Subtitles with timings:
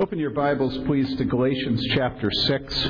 [0.00, 2.88] Open your Bibles, please, to Galatians chapter 6.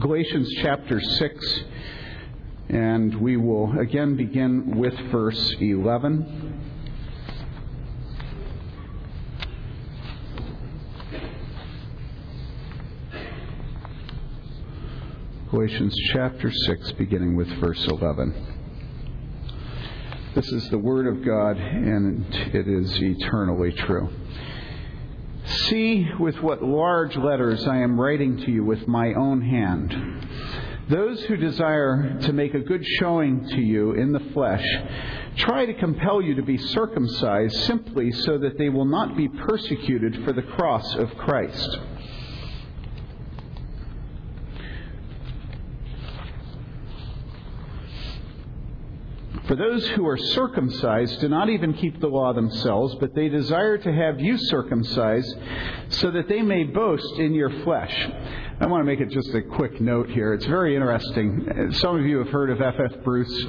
[0.00, 1.60] Galatians chapter 6,
[2.68, 6.65] and we will again begin with verse 11.
[15.56, 18.34] Galatians chapter 6, beginning with verse 11.
[20.34, 24.10] This is the Word of God, and it is eternally true.
[25.46, 30.28] See with what large letters I am writing to you with my own hand.
[30.90, 34.66] Those who desire to make a good showing to you in the flesh
[35.38, 40.22] try to compel you to be circumcised simply so that they will not be persecuted
[40.22, 41.78] for the cross of Christ.
[49.46, 53.78] For those who are circumcised do not even keep the law themselves, but they desire
[53.78, 55.36] to have you circumcised
[55.90, 58.08] so that they may boast in your flesh.
[58.58, 60.34] I want to make it just a quick note here.
[60.34, 61.70] It's very interesting.
[61.74, 62.92] Some of you have heard of F.F.
[62.92, 63.04] F.
[63.04, 63.46] Bruce,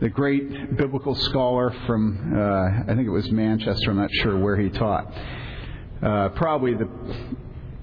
[0.00, 4.56] the great biblical scholar from, uh, I think it was Manchester, I'm not sure where
[4.56, 5.12] he taught.
[6.02, 6.88] Uh, probably the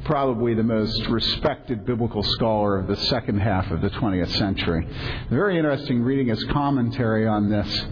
[0.06, 4.88] probably the most respected biblical scholar of the second half of the 20th century.
[5.30, 7.86] Very interesting reading his commentary on this.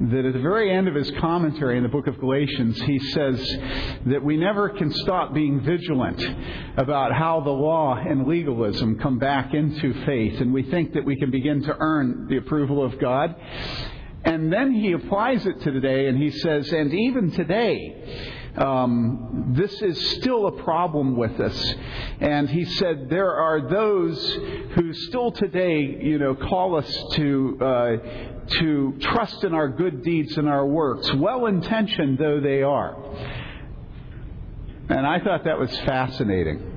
[0.00, 3.38] That at the very end of his commentary in the book of Galatians, he says
[4.06, 6.20] that we never can stop being vigilant
[6.76, 11.16] about how the law and legalism come back into faith, and we think that we
[11.16, 13.36] can begin to earn the approval of God.
[14.24, 19.72] And then he applies it to today, and he says, and even today, um, this
[19.82, 21.74] is still a problem with us.
[22.20, 24.38] And he said there are those
[24.74, 27.96] who still today, you know, call us to uh,
[28.46, 32.94] to trust in our good deeds and our works, well-intentioned though they are.
[34.88, 36.70] And I thought that was fascinating.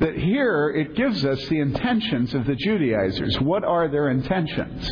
[0.00, 3.38] That here it gives us the intentions of the Judaizers.
[3.40, 4.90] What are their intentions?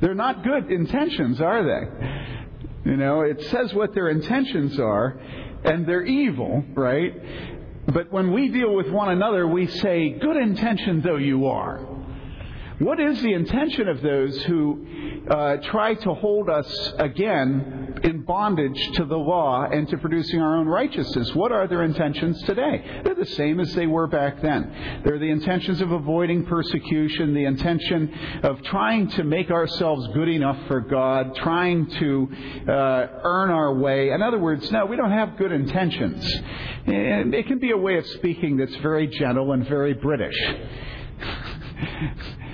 [0.00, 2.45] They're not good intentions, are they?
[2.86, 5.18] You know, it says what their intentions are,
[5.64, 7.12] and they're evil, right?
[7.92, 11.78] But when we deal with one another, we say, good intention though you are.
[12.78, 14.86] What is the intention of those who
[15.28, 20.56] uh, try to hold us again in bondage to the law and to producing our
[20.56, 21.34] own righteousness.
[21.34, 23.00] What are their intentions today?
[23.04, 25.02] They're the same as they were back then.
[25.04, 30.58] They're the intentions of avoiding persecution, the intention of trying to make ourselves good enough
[30.66, 32.28] for God, trying to
[32.68, 34.10] uh, earn our way.
[34.10, 36.24] In other words, no, we don't have good intentions.
[36.86, 40.36] And it can be a way of speaking that's very gentle and very British.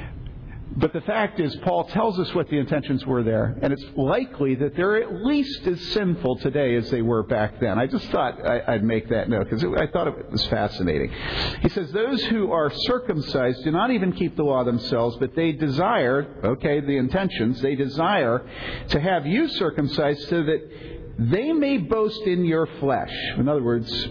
[0.76, 4.54] But the fact is, Paul tells us what the intentions were there, and it's likely
[4.56, 7.78] that they're at least as sinful today as they were back then.
[7.78, 11.12] I just thought I'd make that note because I thought it was fascinating.
[11.60, 15.52] He says, Those who are circumcised do not even keep the law themselves, but they
[15.52, 18.46] desire, okay, the intentions, they desire
[18.88, 20.70] to have you circumcised so that
[21.18, 23.12] they may boast in your flesh.
[23.36, 24.08] In other words,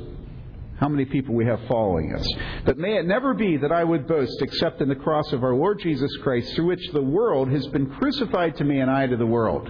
[0.82, 2.28] how many people we have following us.
[2.66, 5.54] But may it never be that I would boast except in the cross of our
[5.54, 9.16] Lord Jesus Christ, through which the world has been crucified to me and I to
[9.16, 9.70] the world.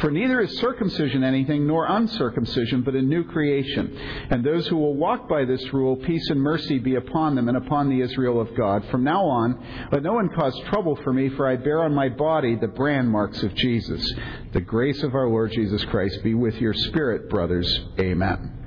[0.00, 3.98] For neither is circumcision anything nor uncircumcision, but a new creation.
[4.30, 7.56] And those who will walk by this rule, peace and mercy be upon them and
[7.56, 8.84] upon the Israel of God.
[8.92, 12.08] From now on, let no one cause trouble for me, for I bear on my
[12.08, 14.04] body the brand marks of Jesus.
[14.52, 17.80] The grace of our Lord Jesus Christ be with your spirit, brothers.
[17.98, 18.57] Amen.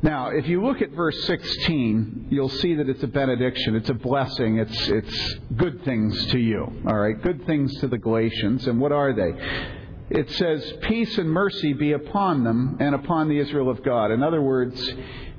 [0.00, 3.74] Now, if you look at verse 16, you'll see that it's a benediction.
[3.74, 4.58] It's a blessing.
[4.58, 6.70] It's, it's good things to you.
[6.86, 7.20] All right?
[7.20, 8.68] Good things to the Galatians.
[8.68, 9.32] And what are they?
[10.10, 14.12] It says, Peace and mercy be upon them and upon the Israel of God.
[14.12, 14.80] In other words,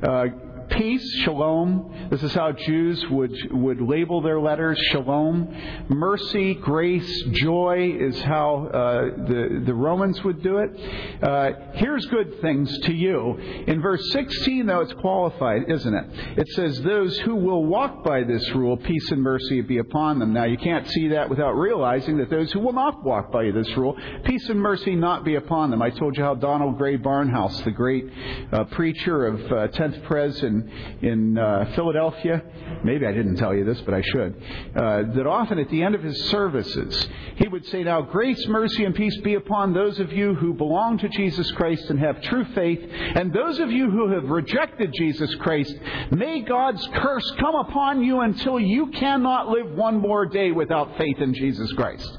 [0.03, 0.25] uh,
[0.69, 2.09] peace, shalom.
[2.09, 5.49] This is how Jews would, would label their letters, shalom.
[5.89, 11.23] Mercy, grace, joy is how uh, the, the Romans would do it.
[11.23, 13.37] Uh, here's good things to you.
[13.67, 16.05] In verse 16, though, it's qualified, isn't it?
[16.37, 20.33] It says, Those who will walk by this rule, peace and mercy be upon them.
[20.33, 23.69] Now, you can't see that without realizing that those who will not walk by this
[23.75, 25.81] rule, peace and mercy not be upon them.
[25.81, 28.05] I told you how Donald Grey Barnhouse, the great
[28.51, 30.58] uh, preacher of 10th uh, Pres in
[31.01, 32.43] in uh, Philadelphia.
[32.83, 34.35] Maybe I didn't tell you this, but I should.
[34.75, 38.85] Uh, that often at the end of his services, he would say, "Now grace, mercy,
[38.85, 42.45] and peace be upon those of you who belong to Jesus Christ and have true
[42.55, 45.73] faith, and those of you who have rejected Jesus Christ.
[46.11, 51.17] May God's curse come upon you until you cannot live one more day without faith
[51.19, 52.17] in Jesus Christ."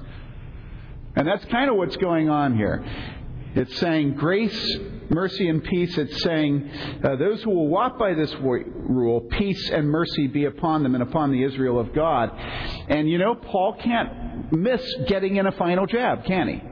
[1.17, 2.85] And that's kind of what's going on here.
[3.55, 4.79] It's saying grace,
[5.11, 5.97] mercy, and peace.
[5.99, 6.71] It's saying
[7.05, 11.03] uh, those who will walk by this rule, peace and mercy be upon them and
[11.03, 12.31] upon the Israel of God.
[12.89, 16.63] And you know, Paul can't miss getting in a final jab, can he?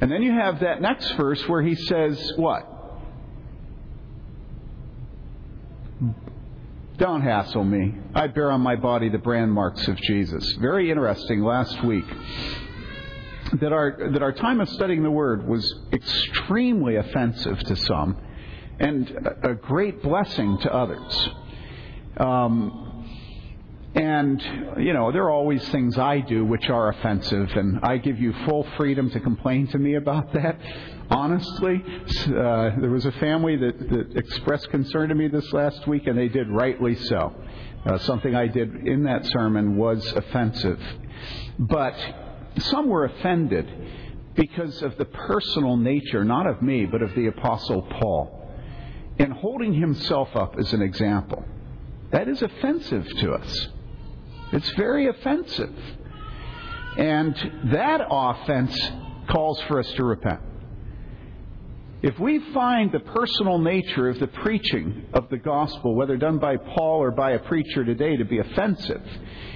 [0.00, 2.68] And then you have that next verse where he says, what?
[6.98, 7.94] Don't hassle me.
[8.14, 10.44] I bear on my body the brand marks of Jesus.
[10.60, 12.04] Very interesting last week
[13.60, 18.16] that our, that our time of studying the Word was extremely offensive to some
[18.80, 21.28] and a great blessing to others.
[22.16, 22.88] Um,
[23.94, 24.40] and,
[24.78, 28.32] you know, there are always things I do which are offensive, and I give you
[28.46, 30.58] full freedom to complain to me about that.
[31.10, 36.06] Honestly, uh, there was a family that, that expressed concern to me this last week,
[36.06, 37.34] and they did rightly so.
[37.84, 40.80] Uh, something I did in that sermon was offensive.
[41.58, 41.94] But
[42.58, 43.70] some were offended
[44.34, 48.50] because of the personal nature, not of me, but of the Apostle Paul,
[49.18, 51.44] in holding himself up as an example.
[52.10, 53.68] That is offensive to us.
[54.52, 55.74] It's very offensive.
[56.98, 57.34] And
[57.72, 58.78] that offense
[59.28, 60.40] calls for us to repent.
[62.02, 66.56] If we find the personal nature of the preaching of the gospel, whether done by
[66.56, 69.02] Paul or by a preacher today, to be offensive,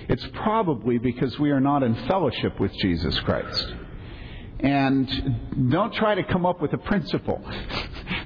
[0.09, 3.75] it's probably because we are not in fellowship with Jesus Christ.
[4.61, 7.43] And don't try to come up with a principle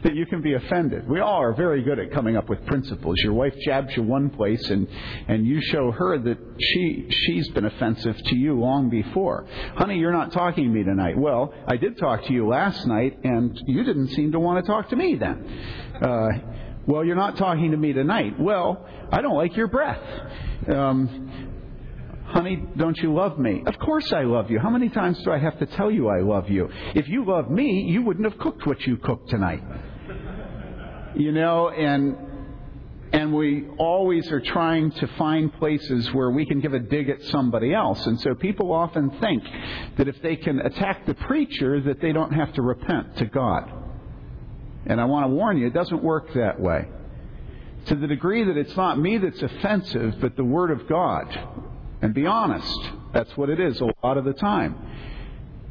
[0.03, 1.09] that you can be offended.
[1.09, 3.17] We all are very good at coming up with principles.
[3.19, 4.89] Your wife jabs you one place and,
[5.29, 9.47] and you show her that she, she's been offensive to you long before.
[9.77, 11.19] Honey, you're not talking to me tonight.
[11.19, 14.71] Well, I did talk to you last night and you didn't seem to want to
[14.71, 15.47] talk to me then.
[16.03, 16.29] Uh,
[16.87, 18.41] well, you're not talking to me tonight.
[18.41, 20.01] Well, I don't like your breath.
[20.69, 21.51] Um,
[22.31, 23.65] Honey, don't you love me?
[23.67, 24.61] Of course I love you.
[24.61, 26.69] How many times do I have to tell you I love you?
[26.95, 29.61] If you love me, you wouldn't have cooked what you cooked tonight.
[31.17, 32.17] You know, and
[33.13, 37.21] and we always are trying to find places where we can give a dig at
[37.25, 38.07] somebody else.
[38.07, 39.43] And so people often think
[39.97, 43.69] that if they can attack the preacher that they don't have to repent to God.
[44.87, 46.87] And I want to warn you, it doesn't work that way.
[47.87, 51.27] To the degree that it's not me that's offensive, but the Word of God
[52.03, 52.79] and be honest.
[53.13, 54.77] That's what it is a lot of the time.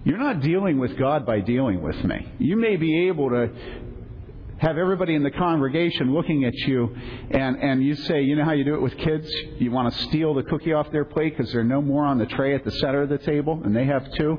[0.03, 2.27] You're not dealing with God by dealing with me.
[2.39, 3.49] You may be able to
[4.59, 6.93] have everybody in the congregation looking at you
[7.31, 9.29] and, and you say, you know how you do it with kids?
[9.57, 12.17] You want to steal the cookie off their plate because there are no more on
[12.17, 14.37] the tray at the center of the table and they have two.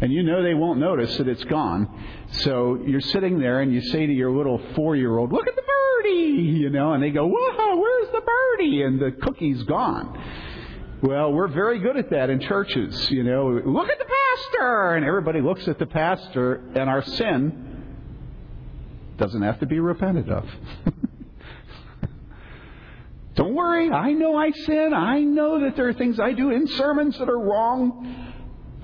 [0.00, 1.88] And you know they won't notice that it's gone.
[2.32, 5.54] So you're sitting there and you say to your little four year old, look at
[5.54, 6.42] the birdie!
[6.42, 8.82] You know, and they go, whoa, where's the birdie?
[8.82, 10.20] And the cookie's gone.
[11.00, 13.08] Well, we're very good at that in churches.
[13.10, 17.73] You know, look at the pastor, and everybody looks at the pastor, and our sin
[19.16, 20.48] doesn't have to be repented of.
[23.36, 24.92] Don't worry, I know I sin.
[24.94, 28.32] I know that there are things I do in sermons that are wrong.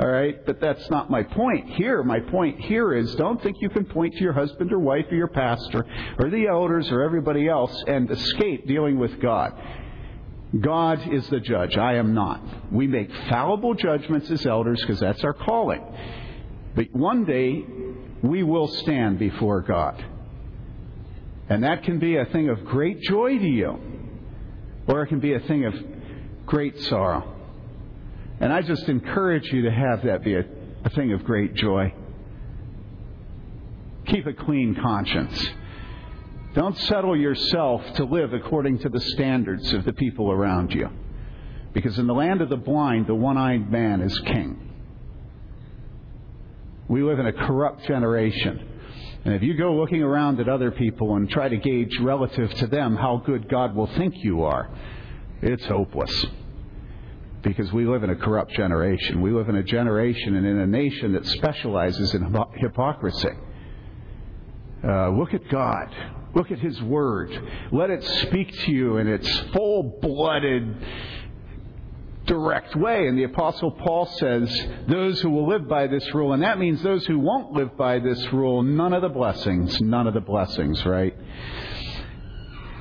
[0.00, 2.02] All right, but that's not my point here.
[2.02, 5.14] My point here is don't think you can point to your husband or wife or
[5.14, 5.84] your pastor
[6.18, 9.52] or the elders or everybody else and escape dealing with God.
[10.58, 11.76] God is the judge.
[11.76, 12.42] I am not.
[12.72, 15.84] We make fallible judgments as elders because that's our calling.
[16.74, 17.64] But one day,
[18.22, 20.02] we will stand before God.
[21.50, 23.76] And that can be a thing of great joy to you,
[24.86, 25.74] or it can be a thing of
[26.46, 27.36] great sorrow.
[28.38, 30.44] And I just encourage you to have that be a,
[30.84, 31.92] a thing of great joy.
[34.06, 35.50] Keep a clean conscience.
[36.54, 40.88] Don't settle yourself to live according to the standards of the people around you.
[41.72, 44.70] Because in the land of the blind, the one eyed man is king.
[46.88, 48.69] We live in a corrupt generation.
[49.24, 52.66] And if you go looking around at other people and try to gauge relative to
[52.66, 54.70] them how good God will think you are,
[55.42, 56.26] it's hopeless.
[57.42, 59.20] Because we live in a corrupt generation.
[59.20, 63.30] We live in a generation and in a nation that specializes in hypocrisy.
[64.82, 65.94] Uh, look at God.
[66.34, 67.30] Look at His Word.
[67.72, 70.76] Let it speak to you in its full blooded,
[72.30, 73.08] direct way.
[73.08, 74.48] And the Apostle Paul says,
[74.86, 77.98] those who will live by this rule, and that means those who won't live by
[77.98, 81.16] this rule, none of the blessings, none of the blessings, right?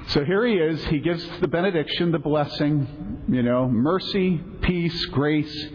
[0.09, 0.83] So here he is.
[0.85, 5.67] He gives the benediction, the blessing, you know, mercy, peace, grace.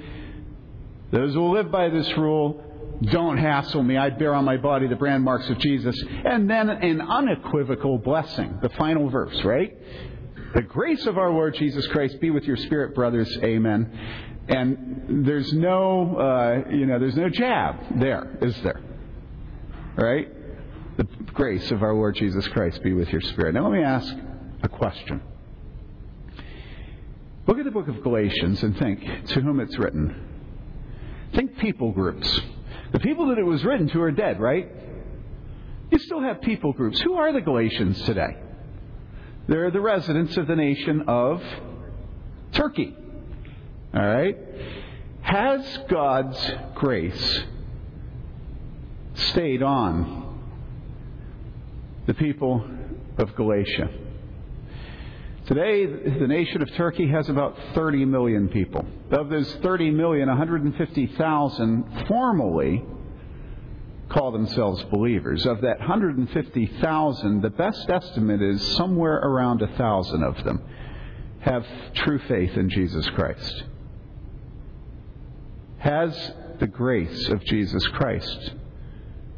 [1.11, 2.63] Those who will live by this rule
[3.03, 3.97] don't hassle me.
[3.97, 6.01] I bear on my body the brand marks of Jesus.
[6.25, 9.73] And then an unequivocal blessing, the final verse, right?
[10.55, 13.29] The grace of our Lord Jesus Christ be with your spirit, brothers.
[13.43, 13.91] Amen.
[14.47, 18.81] And there's no, uh, you know, there's no jab there, is there?
[19.97, 20.29] Right?
[20.97, 23.55] The grace of our Lord Jesus Christ be with your spirit.
[23.55, 24.15] Now let me ask
[24.63, 25.21] a question.
[27.49, 30.15] Look at the book of Galatians and think to whom it's written.
[31.35, 32.41] Think people groups.
[32.93, 34.71] The people that it was written to are dead, right?
[35.91, 37.01] You still have people groups.
[37.01, 38.37] Who are the Galatians today?
[39.47, 41.43] They're the residents of the nation of
[42.53, 42.97] Turkey.
[43.95, 44.39] All right?
[45.21, 47.43] Has God's grace
[49.15, 50.41] stayed on
[52.07, 52.65] the people
[53.19, 53.91] of Galatia?
[55.47, 58.87] Today, the nation of Turkey has about 30 million people.
[59.11, 62.83] Of those 30 million, 150,000 formally
[64.15, 65.45] call themselves believers.
[65.45, 70.63] Of that 150,000, the best estimate is somewhere around 1,000 of them
[71.41, 73.65] have true faith in Jesus Christ.
[75.79, 78.55] Has the grace of Jesus Christ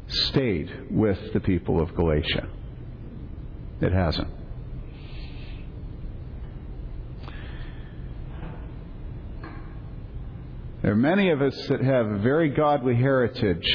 [0.07, 2.47] stayed with the people of Galatia?
[3.81, 4.29] It hasn't.
[10.81, 13.67] There are many of us that have a very godly heritage,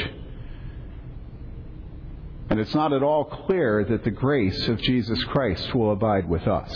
[2.52, 6.46] and it's not at all clear that the grace of Jesus Christ will abide with
[6.46, 6.70] us.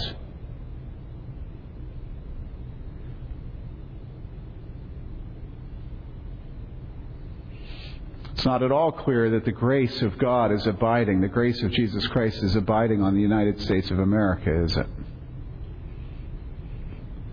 [8.33, 11.71] It's not at all clear that the grace of God is abiding, the grace of
[11.73, 14.87] Jesus Christ is abiding on the United States of America, is it?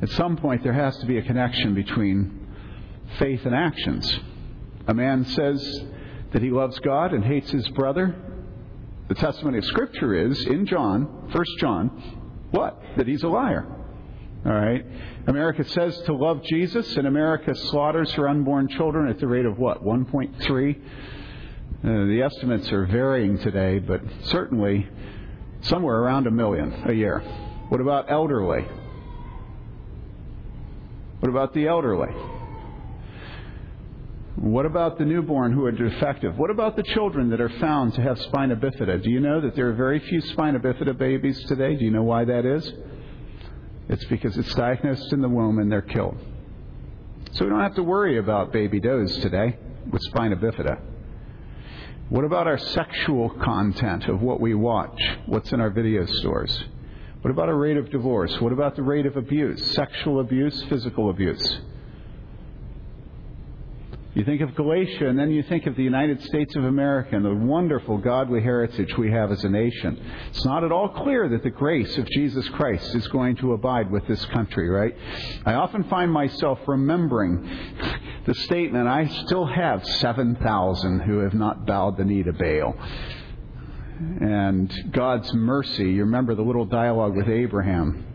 [0.02, 2.46] At some point, there has to be a connection between
[3.20, 4.20] faith and actions.
[4.88, 5.86] A man says
[6.34, 8.32] that he loves God and hates his brother.
[9.10, 11.90] The testimony of Scripture is, in John, 1 John,
[12.52, 12.82] what?
[12.98, 13.66] That he's a liar.
[14.46, 14.86] All right?
[15.28, 19.58] America says to love Jesus, and America slaughters her unborn children at the rate of
[19.58, 19.84] what?
[19.84, 20.76] 1.3?
[20.76, 24.88] Uh, the estimates are varying today, but certainly
[25.62, 27.20] somewhere around a million a year.
[27.70, 28.66] What about elderly?
[31.20, 32.14] What about the elderly?
[34.44, 36.38] What about the newborn who are defective?
[36.38, 39.02] What about the children that are found to have spina bifida?
[39.02, 41.78] Do you know that there are very few spina bifida babies today?
[41.78, 42.70] Do you know why that is?
[43.88, 46.18] It's because it's diagnosed in the womb and they're killed.
[47.32, 49.58] So we don't have to worry about baby does today
[49.90, 50.78] with spina bifida.
[52.10, 55.02] What about our sexual content of what we watch?
[55.26, 56.66] What's in our video stores?
[57.22, 58.42] What about a rate of divorce?
[58.42, 59.72] What about the rate of abuse?
[59.72, 61.62] Sexual abuse, physical abuse?
[64.16, 67.26] You think of Galatia, and then you think of the United States of America and
[67.26, 70.00] the wonderful godly heritage we have as a nation.
[70.30, 73.90] It's not at all clear that the grace of Jesus Christ is going to abide
[73.90, 74.96] with this country, right?
[75.48, 77.50] I often find myself remembering
[78.28, 82.76] the statement I still have 7,000 who have not bowed the knee to Baal.
[84.22, 88.13] And God's mercy, you remember the little dialogue with Abraham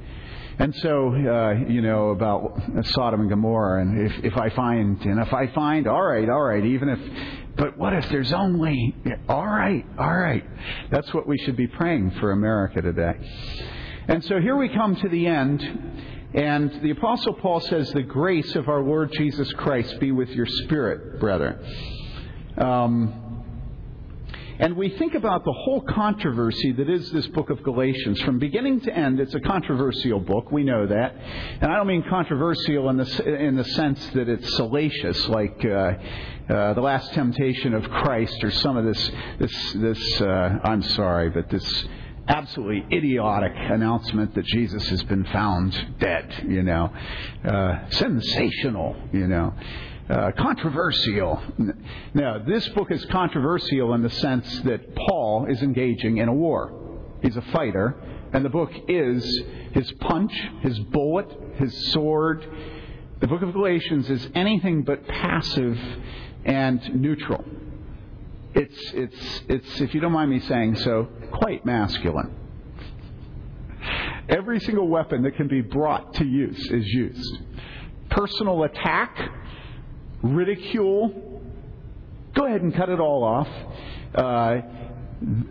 [0.58, 5.20] and so, uh, you know, about Sodom and Gomorrah, and if, if I find, and
[5.20, 6.98] if I find, all right, all right, even if,
[7.56, 8.94] but what if there's only,
[9.28, 10.44] all right, all right.
[10.90, 13.14] That's what we should be praying for America today.
[14.08, 15.62] And so here we come to the end,
[16.34, 20.46] and the Apostle Paul says, The grace of our Lord Jesus Christ be with your
[20.46, 21.58] spirit, brethren.
[22.56, 23.27] Um,
[24.58, 28.20] and we think about the whole controversy that is this book of Galatians.
[28.22, 30.50] From beginning to end, it's a controversial book.
[30.50, 31.14] We know that.
[31.60, 35.68] And I don't mean controversial in the, in the sense that it's salacious, like uh,
[35.68, 41.30] uh, the last temptation of Christ or some of this, this, this uh, I'm sorry,
[41.30, 41.84] but this
[42.26, 46.92] absolutely idiotic announcement that Jesus has been found dead, you know.
[47.44, 49.54] Uh, sensational, you know
[50.08, 51.42] uh, controversial.
[52.14, 56.72] Now, this book is controversial in the sense that Paul is engaging in a war.
[57.22, 57.94] He's a fighter,
[58.32, 62.46] and the book is his punch, his bullet, his sword.
[63.20, 65.78] The book of Galatians is anything but passive
[66.44, 67.44] and neutral.
[68.54, 72.34] It's, it's, it's, if you don't mind me saying so, quite masculine.
[74.28, 77.38] Every single weapon that can be brought to use is used.
[78.10, 79.16] Personal attack
[80.22, 81.42] ridicule.
[82.34, 83.48] Go ahead and cut it all off.
[84.14, 84.60] Uh,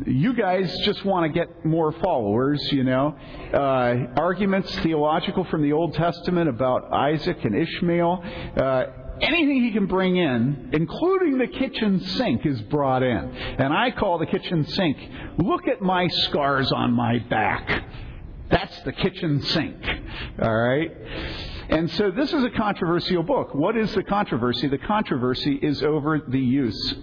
[0.06, 3.18] you guys just want to get more followers, you know.
[3.54, 8.24] Uh, arguments theological from the Old Testament about Isaac and Ishmael.
[8.56, 8.84] Uh,
[9.22, 13.18] anything he can bring in, including the kitchen sink, is brought in.
[13.18, 14.98] And I call the kitchen sink,
[15.38, 17.86] look at my scars on my back.
[18.50, 19.76] That's the kitchen sink.
[20.42, 20.92] All right?
[21.70, 23.54] And so this is a controversial book.
[23.54, 24.68] What is the controversy?
[24.68, 26.96] The controversy is over the use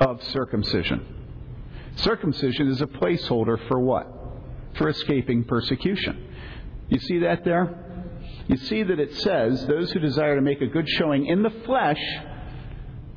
[0.00, 1.04] of circumcision.
[1.96, 4.06] Circumcision is a placeholder for what?
[4.74, 6.32] For escaping persecution.
[6.88, 7.84] You see that there?
[8.46, 11.50] You see that it says, those who desire to make a good showing in the
[11.66, 12.00] flesh,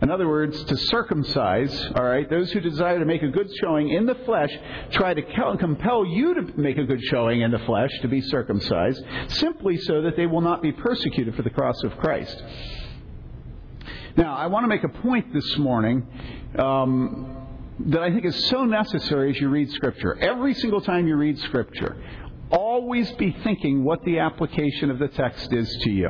[0.01, 3.89] in other words, to circumcise, all right, those who desire to make a good showing
[3.89, 4.49] in the flesh
[4.91, 5.21] try to
[5.59, 10.01] compel you to make a good showing in the flesh, to be circumcised, simply so
[10.01, 12.41] that they will not be persecuted for the cross of Christ.
[14.17, 16.07] Now, I want to make a point this morning
[16.57, 17.47] um,
[17.81, 20.17] that I think is so necessary as you read Scripture.
[20.19, 21.95] Every single time you read Scripture,
[22.49, 26.09] always be thinking what the application of the text is to you.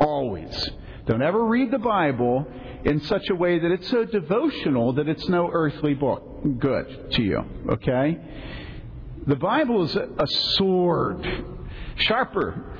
[0.00, 0.70] Always.
[1.06, 2.46] Don't ever read the Bible
[2.84, 6.22] in such a way that it's so devotional that it's no earthly book
[6.58, 7.44] good to you.
[7.70, 8.18] Okay?
[9.26, 11.26] The Bible is a sword,
[11.96, 12.76] sharper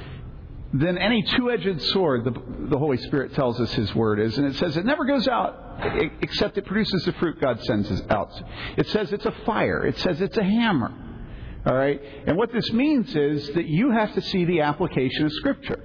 [0.73, 2.33] than any two edged sword, the,
[2.69, 4.37] the Holy Spirit tells us His Word is.
[4.39, 5.63] And it says it never goes out
[6.23, 8.31] except it produces the fruit God sends us out.
[8.77, 10.93] It says it's a fire, it says it's a hammer.
[11.67, 12.01] All right?
[12.27, 15.83] And what this means is that you have to see the application of Scripture.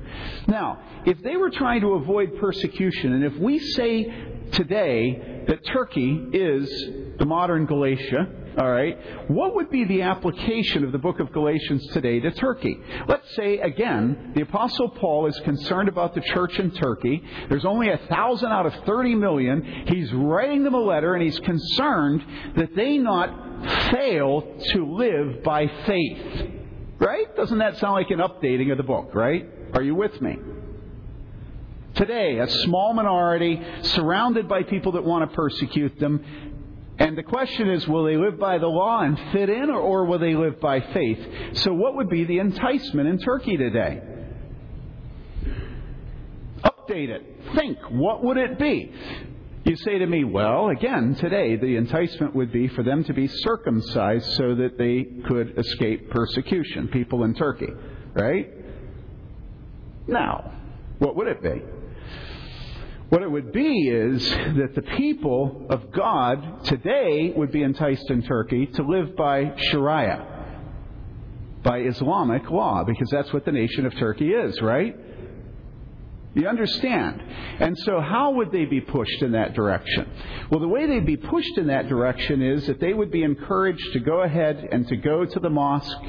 [0.47, 4.03] Now, if they were trying to avoid persecution, and if we say
[4.51, 6.69] today that Turkey is
[7.17, 8.27] the modern Galatia,
[8.59, 12.77] all right, what would be the application of the book of Galatians today to Turkey?
[13.07, 17.23] Let's say, again, the Apostle Paul is concerned about the church in Turkey.
[17.49, 19.85] There's only a thousand out of 30 million.
[19.87, 22.23] He's writing them a letter, and he's concerned
[22.57, 23.50] that they not
[23.91, 26.51] fail to live by faith.
[26.99, 27.35] Right?
[27.35, 29.47] Doesn't that sound like an updating of the book, right?
[29.73, 30.37] Are you with me?
[31.95, 36.23] Today, a small minority surrounded by people that want to persecute them.
[36.99, 40.05] And the question is, will they live by the law and fit in, or, or
[40.05, 41.19] will they live by faith?
[41.53, 44.01] So, what would be the enticement in Turkey today?
[46.63, 47.23] Update it.
[47.55, 47.79] Think.
[47.89, 48.93] What would it be?
[49.63, 53.27] You say to me, well, again, today the enticement would be for them to be
[53.27, 57.71] circumcised so that they could escape persecution, people in Turkey,
[58.13, 58.49] right?
[60.07, 60.51] Now,
[60.97, 61.61] what would it be?
[63.09, 68.23] What it would be is that the people of God today would be enticed in
[68.23, 70.25] Turkey to live by Sharia,
[71.61, 74.95] by Islamic law, because that's what the nation of Turkey is, right?
[76.33, 77.21] You understand?
[77.59, 80.07] And so, how would they be pushed in that direction?
[80.49, 83.93] Well, the way they'd be pushed in that direction is that they would be encouraged
[83.93, 86.01] to go ahead and to go to the mosque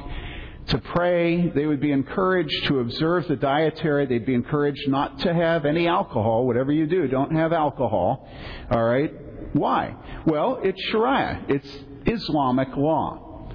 [0.68, 1.48] to pray.
[1.48, 4.06] They would be encouraged to observe the dietary.
[4.06, 6.46] They'd be encouraged not to have any alcohol.
[6.46, 8.28] Whatever you do, don't have alcohol.
[8.70, 9.12] All right?
[9.54, 9.96] Why?
[10.24, 13.50] Well, it's Sharia, it's Islamic law.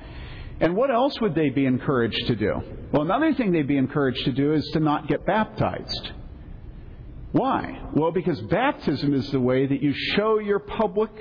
[0.60, 2.62] And what else would they be encouraged to do?
[2.92, 6.12] Well, another thing they'd be encouraged to do is to not get baptized.
[7.32, 7.84] Why?
[7.94, 11.12] Well, because baptism is the way that you show your public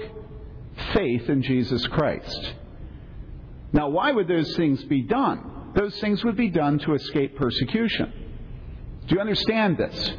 [0.94, 2.54] faith in Jesus Christ.
[3.72, 5.72] Now, why would those things be done?
[5.74, 8.12] Those things would be done to escape persecution.
[9.06, 10.10] Do you understand this?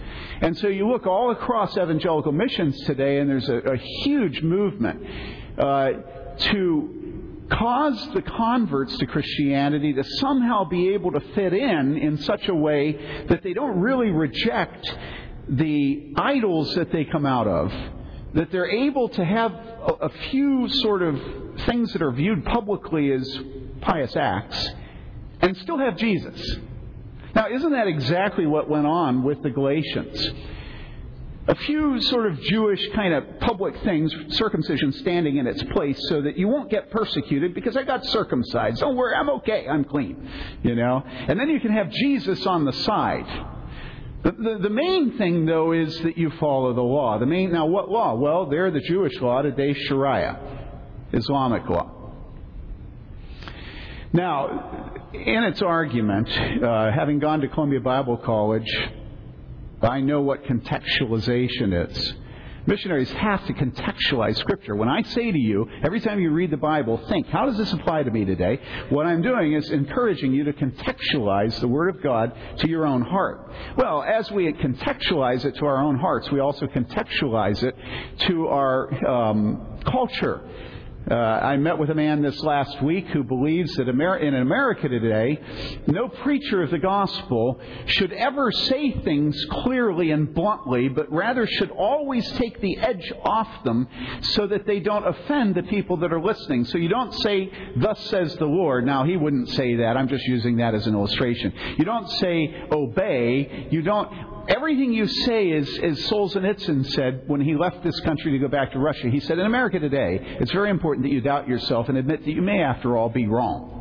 [0.41, 5.04] And so you look all across evangelical missions today, and there's a, a huge movement
[5.58, 5.89] uh,
[6.38, 6.97] to
[7.50, 12.56] cause the converts to Christianity to somehow be able to fit in in such a
[12.56, 14.86] way that they don't really reject
[15.50, 17.72] the idols that they come out of,
[18.34, 21.20] that they're able to have a, few sort of
[21.66, 23.40] things that are viewed publicly as
[23.82, 24.70] pious acts
[25.42, 26.58] and still have Jesus.
[27.34, 30.32] Now, isn't that exactly what went on with the Galatians?
[31.48, 36.22] A few sort of Jewish kind of public things, circumcision standing in its place so
[36.22, 38.82] that you won't get persecuted because I got circumcised.
[38.82, 40.30] Don't worry, I'm okay, I'm clean.
[40.64, 41.02] You know?
[41.06, 43.57] And then you can have Jesus on the side.
[44.36, 47.18] The, the, main thing, though, is that you follow the law.
[47.18, 48.13] The main now, what law?
[48.13, 50.38] Well, they're the Jewish law today, Sharia,
[51.13, 52.12] Islamic law.
[54.12, 58.68] Now, in its argument, uh, having gone to Columbia Bible College,
[59.82, 62.13] I know what contextualization is.
[62.67, 64.75] Missionaries have to contextualize Scripture.
[64.75, 67.71] When I say to you, every time you read the Bible, think, how does this
[67.71, 68.60] apply to me today?
[68.89, 73.03] What I'm doing is encouraging you to contextualize the Word of God to your own
[73.03, 73.49] heart.
[73.77, 77.75] Well, as we contextualize it to our own hearts, we also contextualize it
[78.27, 80.41] to our um, culture.
[81.10, 84.89] Uh, I met with a man this last week who believes that Amer- in America
[84.89, 85.39] today,
[85.88, 91.72] no preacher of the gospel should ever say things clearly and bluntly, but rather should
[91.72, 93.88] always take the edge off them
[94.22, 96.65] so that they don't offend the people that are listening.
[96.65, 98.86] So you don't say, Thus says the Lord.
[98.86, 99.96] Now, he wouldn't say that.
[99.96, 101.54] I'm just using that as an illustration.
[101.78, 103.70] You don't say, Obey.
[103.72, 108.40] You don't everything you say is, as Solzhenitsyn said when he left this country to
[108.40, 109.10] go back to Russia.
[109.10, 112.32] He said, In America today, it's very important that you doubt yourself and admit that
[112.32, 113.74] you may, after all, be wrong.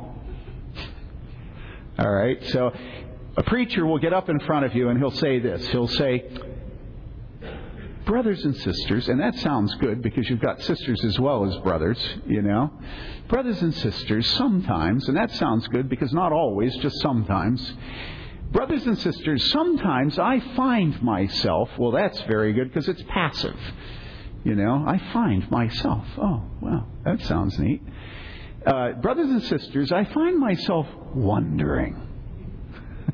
[1.99, 2.43] All right?
[2.49, 2.73] So
[3.37, 5.67] a preacher will get up in front of you and he'll say this.
[5.69, 6.25] He'll say,
[8.07, 11.99] Brothers and sisters, and that sounds good because you've got sisters as well as brothers,
[12.25, 12.71] you know.
[13.27, 17.75] Brothers and sisters, sometimes, and that sounds good because not always, just sometimes
[18.53, 23.59] Brothers and sisters, sometimes I find myself, well, that's very good because it's passive.
[24.45, 27.83] You know, I find myself, oh, well, that sounds neat.
[28.65, 32.01] Uh, brothers and sisters, I find myself wondering.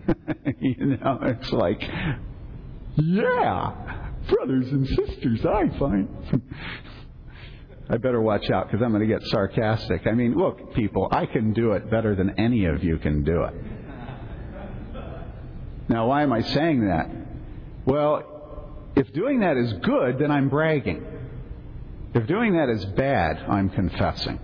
[0.59, 1.83] you know, it's like,
[2.97, 6.43] yeah, brothers and sisters, I find.
[7.89, 10.07] I better watch out because I'm going to get sarcastic.
[10.07, 13.43] I mean, look, people, I can do it better than any of you can do
[13.45, 13.55] it.
[15.89, 17.11] Now, why am I saying that?
[17.85, 18.25] Well,
[18.95, 21.05] if doing that is good, then I'm bragging.
[22.15, 24.39] If doing that is bad, I'm confessing.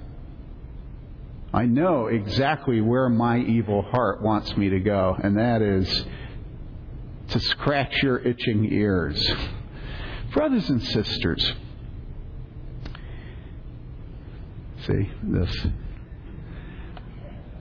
[1.53, 6.05] I know exactly where my evil heart wants me to go, and that is
[7.31, 9.33] to scratch your itching ears.
[10.33, 11.55] Brothers and sisters,
[14.87, 15.67] see this.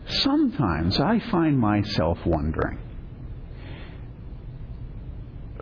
[0.08, 2.80] Sometimes I find myself wondering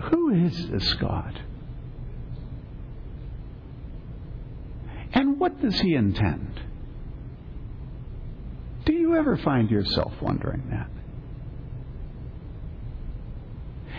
[0.03, 1.41] who is this God?
[5.13, 6.61] And what does he intend?
[8.85, 10.89] Do you ever find yourself wondering that?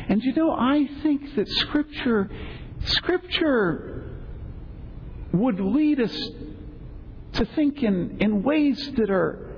[0.08, 2.30] And you know, I think that Scripture,
[2.84, 4.10] Scripture
[5.32, 6.30] would lead us
[7.32, 9.50] to think in, in ways that are,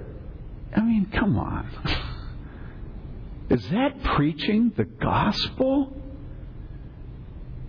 [0.74, 1.68] I mean, come on.
[3.50, 5.97] Is that preaching the gospel?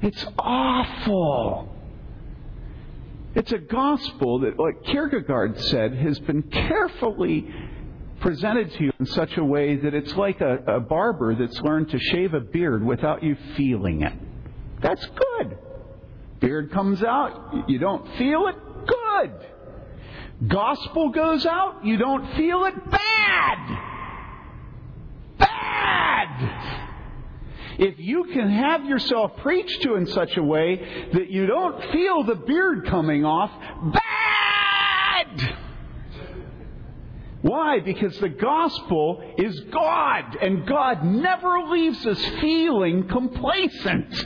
[0.02, 1.76] It's awful.
[3.36, 7.48] It's a gospel that, like Kierkegaard said, has been carefully
[8.22, 11.90] presented to you in such a way that it's like a, a barber that's learned
[11.90, 14.14] to shave a beard without you feeling it.
[14.82, 15.58] That's good.
[16.40, 18.56] Beard comes out, you don't feel it,
[18.88, 20.48] good.
[20.48, 23.00] Gospel goes out, you don't feel it, bad.
[23.40, 23.79] Bad
[27.80, 32.24] if you can have yourself preached to in such a way that you don't feel
[32.24, 33.50] the beard coming off,
[33.94, 35.58] bad!
[37.42, 37.80] Why?
[37.80, 44.26] Because the gospel is God, and God never leaves us feeling complacent.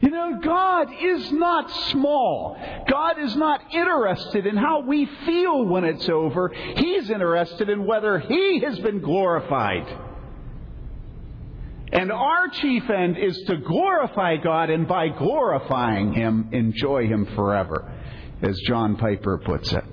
[0.00, 2.56] You know, God is not small.
[2.88, 6.48] God is not interested in how we feel when it's over.
[6.48, 9.86] He's interested in whether He has been glorified.
[11.92, 17.92] And our chief end is to glorify God and by glorifying Him, enjoy Him forever,
[18.40, 19.84] as John Piper puts it.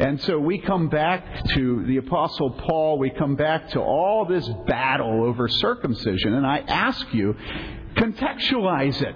[0.00, 4.48] And so we come back to the Apostle Paul, we come back to all this
[4.66, 7.36] battle over circumcision, and I ask you,
[7.94, 9.14] contextualize it.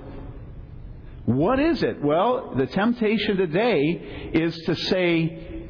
[1.25, 2.01] What is it?
[2.01, 5.67] Well, the temptation today is to say,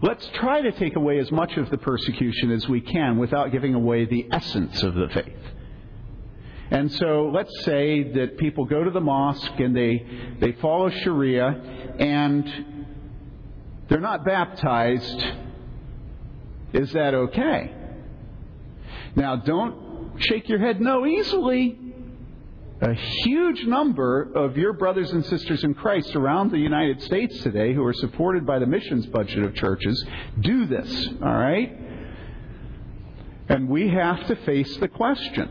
[0.00, 3.74] Let's try to take away as much of the persecution as we can without giving
[3.74, 5.42] away the essence of the faith.
[6.70, 10.06] And so let's say that people go to the mosque and they,
[10.38, 11.48] they follow Sharia
[11.98, 12.94] and
[13.88, 15.24] they're not baptized.
[16.74, 17.74] Is that okay?
[19.16, 21.87] Now, don't shake your head no easily
[22.80, 27.74] a huge number of your brothers and sisters in Christ around the United States today
[27.74, 30.04] who are supported by the missions budget of churches
[30.40, 31.76] do this, all right?
[33.48, 35.50] And we have to face the question.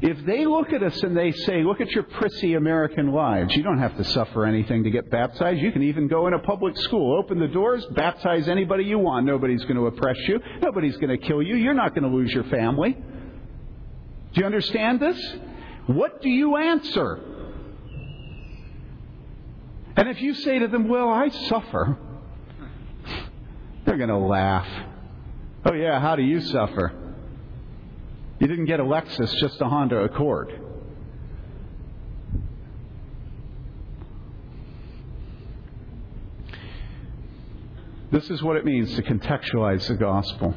[0.00, 3.62] If they look at us and they say, Look at your prissy American lives, you
[3.62, 5.60] don't have to suffer anything to get baptized.
[5.60, 9.26] You can even go in a public school, open the doors, baptize anybody you want.
[9.26, 12.32] Nobody's going to oppress you, nobody's going to kill you, you're not going to lose
[12.32, 12.92] your family.
[12.92, 15.36] Do you understand this?
[15.86, 17.20] What do you answer?
[19.96, 21.98] And if you say to them, Well, I suffer,
[23.84, 24.68] they're going to laugh.
[25.64, 26.92] Oh, yeah, how do you suffer?
[28.38, 30.60] You didn't get a Lexus, just a Honda Accord.
[38.10, 40.54] This is what it means to contextualize the gospel.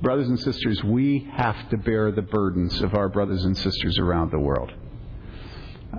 [0.00, 4.30] Brothers and sisters, we have to bear the burdens of our brothers and sisters around
[4.30, 4.72] the world.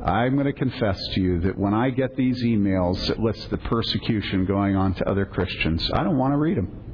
[0.06, 3.58] I'm going to confess to you that when I get these emails that list the
[3.58, 6.90] persecution going on to other Christians, I don't want to read them.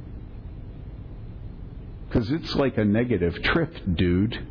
[2.08, 4.48] Because it's like a negative trip, dude.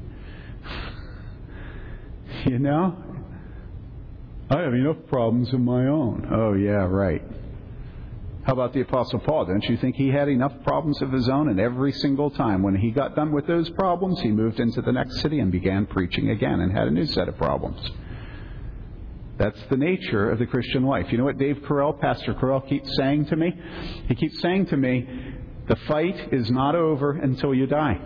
[2.45, 3.03] You know?
[4.49, 6.29] I have enough problems of my own.
[6.31, 7.23] Oh, yeah, right.
[8.45, 9.45] How about the Apostle Paul?
[9.45, 11.49] Don't you think he had enough problems of his own?
[11.49, 14.91] And every single time when he got done with those problems, he moved into the
[14.91, 17.81] next city and began preaching again and had a new set of problems.
[19.37, 21.11] That's the nature of the Christian life.
[21.11, 23.51] You know what Dave Carell, Pastor Carell, keeps saying to me?
[24.07, 25.09] He keeps saying to me,
[25.67, 27.99] the fight is not over until you die.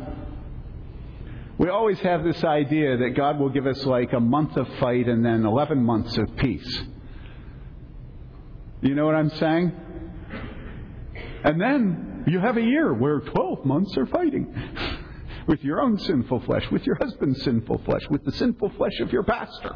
[1.58, 5.10] We always have this idea that God will give us like a month of fight
[5.10, 6.84] and then 11 months of peace.
[8.82, 9.74] You know what I'm saying?
[11.44, 14.54] And then you have a year where 12 months are fighting
[15.48, 19.12] with your own sinful flesh, with your husband's sinful flesh, with the sinful flesh of
[19.12, 19.76] your pastor.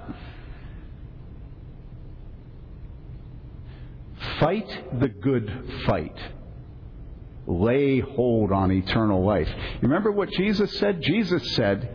[4.39, 6.17] Fight the good fight.
[7.47, 9.49] Lay hold on eternal life.
[9.81, 11.01] Remember what Jesus said?
[11.01, 11.89] Jesus said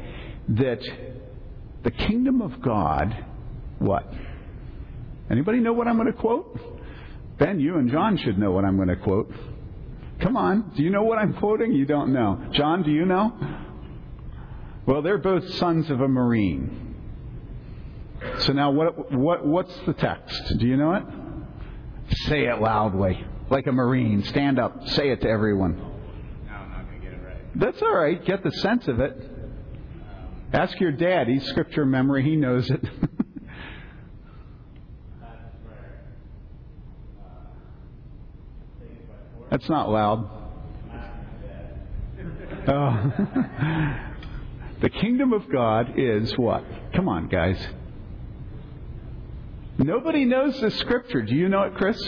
[0.48, 0.80] that
[1.84, 3.24] the kingdom of God,
[3.78, 4.12] what?
[5.30, 6.58] Anybody know what I'm going to quote?
[7.38, 9.30] Ben, you and John should know what I'm going to quote.
[10.20, 10.72] Come on.
[10.76, 11.72] Do you know what I'm quoting?
[11.72, 12.48] You don't know.
[12.52, 13.32] John, do you know?
[14.86, 16.96] Well, they're both sons of a Marine.
[18.40, 20.58] So now, what, what, what's the text?
[20.58, 21.04] Do you know it?
[22.26, 24.24] Say it loudly, like a Marine.
[24.24, 24.88] Stand up.
[24.88, 25.76] Say it to everyone.
[25.76, 27.36] No, I'm not going to get it right.
[27.54, 28.24] That's all right.
[28.24, 29.14] Get the sense of it.
[30.52, 31.28] Ask your dad.
[31.28, 32.24] He's scripture memory.
[32.24, 32.82] He knows it.
[39.50, 40.30] That's not loud.
[42.66, 43.12] Oh.
[44.80, 46.64] the kingdom of God is what?
[46.94, 47.58] Come on, guys.
[49.78, 51.22] Nobody knows the scripture.
[51.22, 51.98] Do you know it, Chris?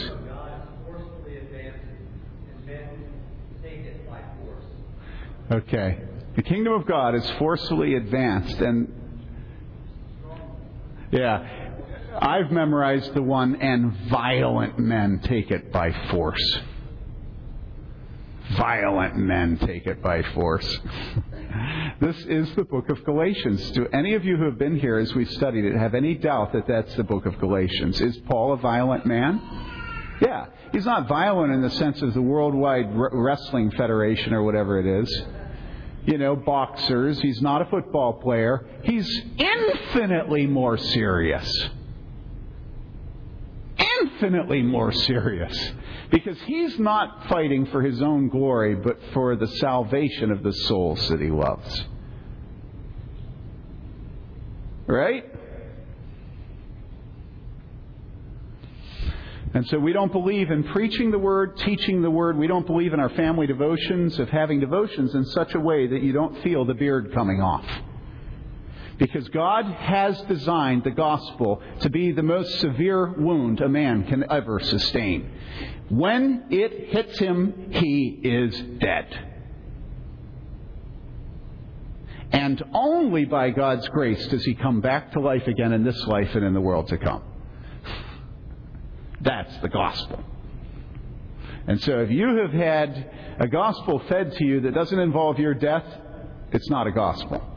[5.51, 5.99] Okay.
[6.35, 8.93] The kingdom of God is forcefully advanced, and
[11.11, 11.73] yeah,
[12.21, 16.59] I've memorized the one, and violent men take it by force.
[18.57, 20.79] Violent men take it by force.
[22.01, 23.71] this is the book of Galatians.
[23.71, 26.53] Do any of you who have been here as we've studied it have any doubt
[26.53, 28.01] that that's the book of Galatians?
[28.01, 29.41] Is Paul a violent man?
[30.21, 30.47] Yeah.
[30.71, 35.23] He's not violent in the sense of the Worldwide Wrestling Federation or whatever it is.
[36.05, 37.19] You know, boxers.
[37.19, 38.65] He's not a football player.
[38.83, 41.69] He's infinitely more serious.
[44.21, 45.71] Infinitely more serious.
[46.11, 51.09] Because he's not fighting for his own glory, but for the salvation of the souls
[51.09, 51.85] that he loves.
[54.85, 55.25] Right?
[59.55, 62.37] And so we don't believe in preaching the word, teaching the word.
[62.37, 66.03] We don't believe in our family devotions, of having devotions in such a way that
[66.03, 67.65] you don't feel the beard coming off.
[69.01, 74.23] Because God has designed the gospel to be the most severe wound a man can
[74.31, 75.27] ever sustain.
[75.89, 79.07] When it hits him, he is dead.
[82.31, 86.35] And only by God's grace does he come back to life again in this life
[86.35, 87.23] and in the world to come.
[89.19, 90.23] That's the gospel.
[91.65, 95.55] And so if you have had a gospel fed to you that doesn't involve your
[95.55, 95.85] death,
[96.51, 97.50] it's not a gospel.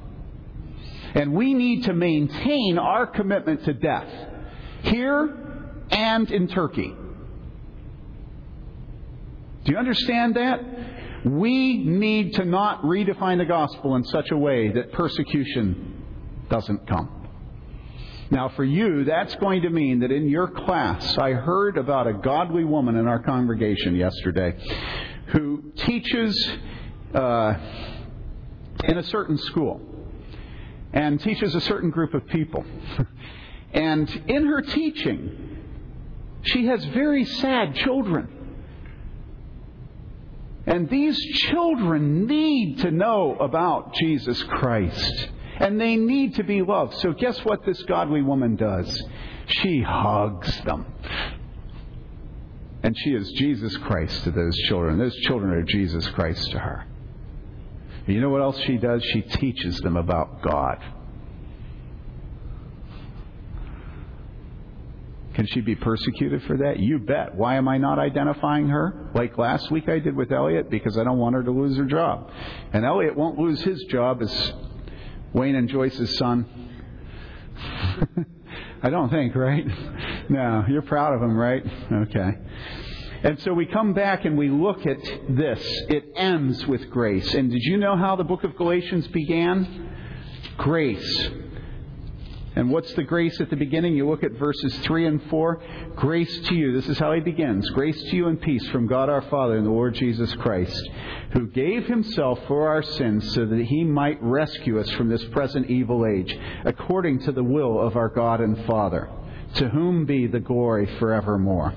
[1.14, 4.08] And we need to maintain our commitment to death
[4.82, 5.36] here
[5.90, 6.92] and in Turkey.
[9.64, 10.60] Do you understand that?
[11.24, 16.02] We need to not redefine the gospel in such a way that persecution
[16.50, 17.24] doesn't come.
[18.30, 22.12] Now, for you, that's going to mean that in your class, I heard about a
[22.12, 24.56] godly woman in our congregation yesterday
[25.28, 26.50] who teaches
[27.14, 27.54] uh,
[28.84, 29.80] in a certain school
[30.94, 32.64] and teaches a certain group of people.
[33.74, 35.58] and in her teaching,
[36.42, 38.28] she has very sad children.
[40.66, 41.18] And these
[41.50, 45.28] children need to know about Jesus Christ.
[45.56, 46.94] And they need to be loved.
[46.98, 49.02] So, guess what this godly woman does?
[49.46, 50.86] She hugs them.
[52.82, 54.98] And she is Jesus Christ to those children.
[54.98, 56.86] Those children are Jesus Christ to her.
[58.06, 59.02] You know what else she does?
[59.12, 60.78] She teaches them about God.
[65.34, 66.78] Can Can she be persecuted for that?
[66.78, 67.34] You bet.
[67.34, 70.70] Why am I not identifying her like last week I did with Elliot?
[70.70, 72.30] Because I don't want her to lose her job.
[72.72, 74.52] And Elliot won't lose his job as
[75.34, 76.46] Wayne and Joyce's son.
[78.82, 79.66] I don't think, right?
[80.30, 81.62] No, you're proud of him, right?
[81.92, 82.38] Okay.
[83.24, 84.98] And so we come back and we look at
[85.30, 85.58] this.
[85.88, 87.32] It ends with grace.
[87.32, 89.90] And did you know how the book of Galatians began?
[90.58, 91.30] Grace.
[92.54, 93.96] And what's the grace at the beginning?
[93.96, 95.62] You look at verses 3 and 4.
[95.96, 96.78] Grace to you.
[96.78, 97.68] This is how he begins.
[97.70, 100.78] Grace to you and peace from God our Father and the Lord Jesus Christ,
[101.32, 105.70] who gave himself for our sins so that he might rescue us from this present
[105.70, 109.10] evil age, according to the will of our God and Father,
[109.54, 111.74] to whom be the glory forevermore.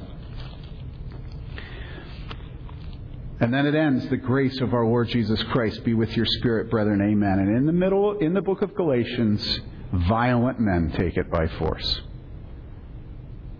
[3.39, 6.71] And then it ends, the grace of our Lord Jesus Christ be with your spirit,
[6.71, 7.01] brethren.
[7.01, 7.39] Amen.
[7.39, 9.59] And in the middle, in the book of Galatians,
[9.91, 12.01] violent men take it by force.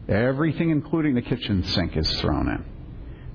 [0.10, 2.66] Everything, including the kitchen sink, is thrown in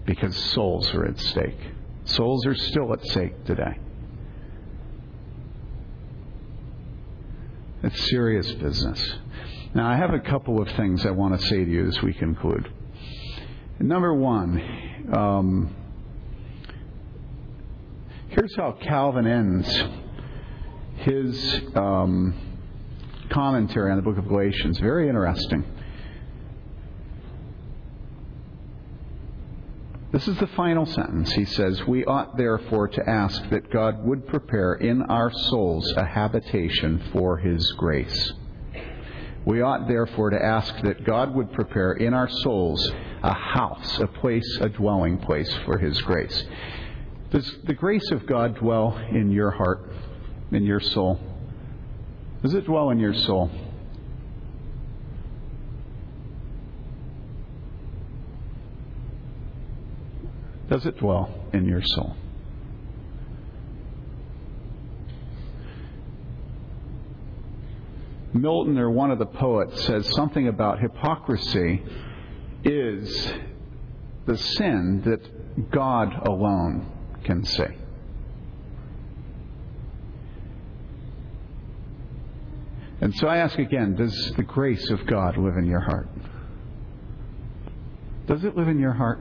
[0.04, 1.58] because souls are at stake.
[2.04, 3.78] Souls are still at stake today.
[7.84, 9.14] It's serious business.
[9.74, 12.12] Now, I have a couple of things I want to say to you as we
[12.14, 12.68] conclude.
[13.78, 15.74] Number one, um,
[18.32, 19.68] here's how Calvin ends
[20.96, 22.34] his um,
[23.30, 24.78] commentary on the book of Galatians.
[24.78, 25.64] Very interesting.
[30.12, 31.32] This is the final sentence.
[31.32, 36.04] He says, We ought therefore to ask that God would prepare in our souls a
[36.04, 38.32] habitation for His grace.
[39.44, 42.92] We ought therefore to ask that God would prepare in our souls
[43.22, 46.44] a house, a place, a dwelling place for His grace.
[47.32, 49.90] Does the grace of God dwell in your heart,
[50.50, 51.18] in your soul?
[52.42, 53.50] Does it dwell in your soul?
[60.68, 62.16] Does it dwell in your soul?
[68.34, 71.82] Milton, or one of the poets, says something about hypocrisy
[72.62, 73.32] is
[74.26, 77.64] the sin that God alone can see.
[83.00, 86.08] And so I ask again does the grace of God live in your heart?
[88.26, 89.18] Does it live in your heart?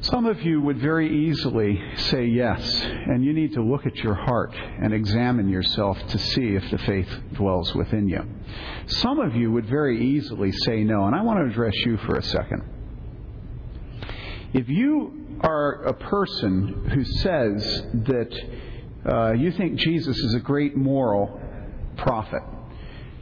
[0.00, 4.14] Some of you would very easily say yes, and you need to look at your
[4.14, 8.22] heart and examine yourself to see if the faith dwells within you.
[8.86, 12.18] Some of you would very easily say no, and I want to address you for
[12.18, 12.62] a second.
[14.52, 18.32] If you are a person who says that
[19.06, 21.40] uh, you think Jesus is a great moral
[21.96, 22.42] prophet.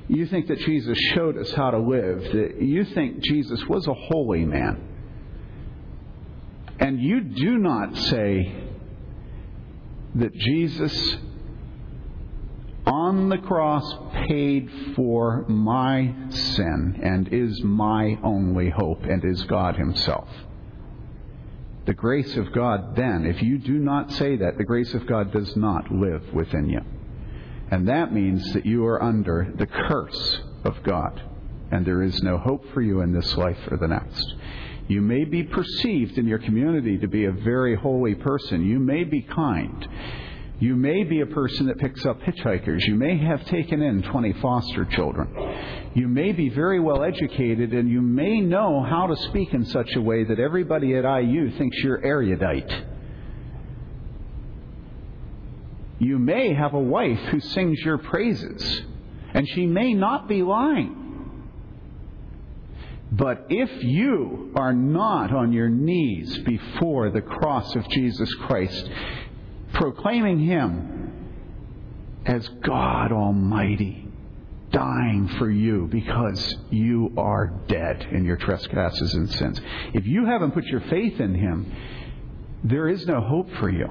[0.09, 2.23] You think that Jesus showed us how to live.
[2.33, 4.89] That you think Jesus was a holy man.
[6.79, 8.55] And you do not say
[10.17, 11.17] that Jesus
[12.85, 13.85] on the cross
[14.27, 20.29] paid for my sin and is my only hope and is God Himself.
[21.85, 25.33] The grace of God, then, if you do not say that, the grace of God
[25.33, 26.81] does not live within you.
[27.71, 31.21] And that means that you are under the curse of God,
[31.71, 34.35] and there is no hope for you in this life or the next.
[34.89, 38.65] You may be perceived in your community to be a very holy person.
[38.65, 39.89] You may be kind.
[40.63, 42.87] You may be a person that picks up hitchhikers.
[42.87, 45.35] You may have taken in 20 foster children.
[45.93, 49.97] You may be very well educated and you may know how to speak in such
[49.97, 52.85] a way that everybody at IU thinks you're erudite.
[55.99, 58.83] You may have a wife who sings your praises,
[59.35, 61.43] and she may not be lying.
[63.11, 68.89] But if you are not on your knees before the cross of Jesus Christ,
[69.75, 71.13] proclaiming Him
[72.25, 74.09] as God Almighty,
[74.71, 79.61] dying for you because you are dead in your trespasses and sins.
[79.93, 81.73] If you haven't put your faith in Him,
[82.65, 83.89] there is no hope for you.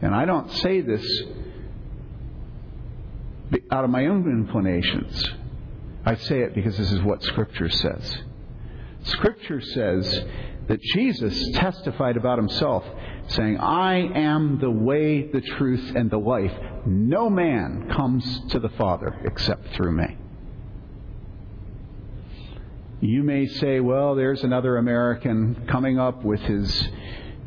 [0.00, 1.22] And I don't say this
[3.70, 5.24] out of my own inclinations.
[6.04, 8.18] I say it because this is what Scripture says.
[9.04, 10.24] Scripture says
[10.68, 12.84] that Jesus testified about himself
[13.28, 16.52] saying, I am the way, the truth, and the life.
[16.86, 20.16] No man comes to the Father except through me.
[23.00, 26.88] You may say, well, there's another American coming up with his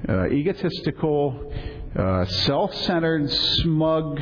[0.07, 1.53] uh, egotistical,
[1.97, 4.19] uh, self centered, smug,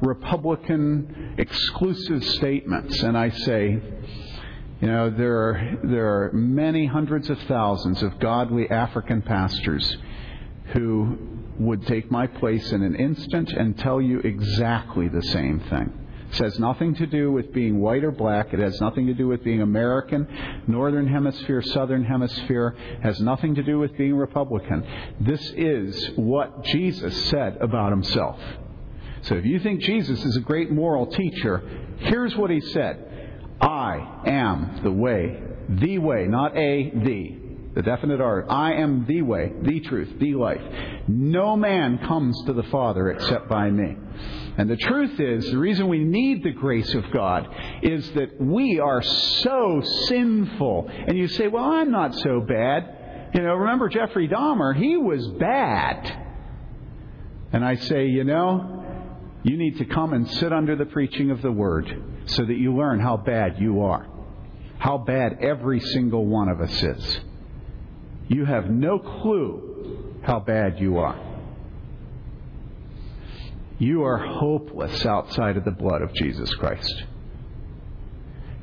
[0.00, 3.82] Republican exclusive statements, and I say,
[4.80, 9.96] you know, there are, there are many hundreds of thousands of godly African pastors
[10.72, 11.18] who
[11.58, 15.92] would take my place in an instant and tell you exactly the same thing.
[16.30, 18.52] This has nothing to do with being white or black.
[18.52, 20.28] It has nothing to do with being American,
[20.66, 22.76] Northern Hemisphere, Southern Hemisphere.
[22.78, 24.86] It has nothing to do with being Republican.
[25.20, 28.38] This is what Jesus said about himself.
[29.22, 31.62] So if you think Jesus is a great moral teacher,
[31.98, 33.04] here's what he said
[33.60, 37.37] I am the way, the way, not a, the.
[37.74, 38.54] The definite article.
[38.54, 40.60] I am the way, the truth, the life.
[41.06, 43.96] No man comes to the Father except by me.
[44.56, 47.48] And the truth is, the reason we need the grace of God
[47.82, 50.90] is that we are so sinful.
[50.90, 53.30] And you say, well, I'm not so bad.
[53.34, 54.74] You know, remember Jeffrey Dahmer?
[54.74, 56.24] He was bad.
[57.52, 58.84] And I say, you know,
[59.44, 62.76] you need to come and sit under the preaching of the Word so that you
[62.76, 64.08] learn how bad you are.
[64.78, 67.20] How bad every single one of us is.
[68.28, 71.18] You have no clue how bad you are.
[73.78, 77.04] You are hopeless outside of the blood of Jesus Christ.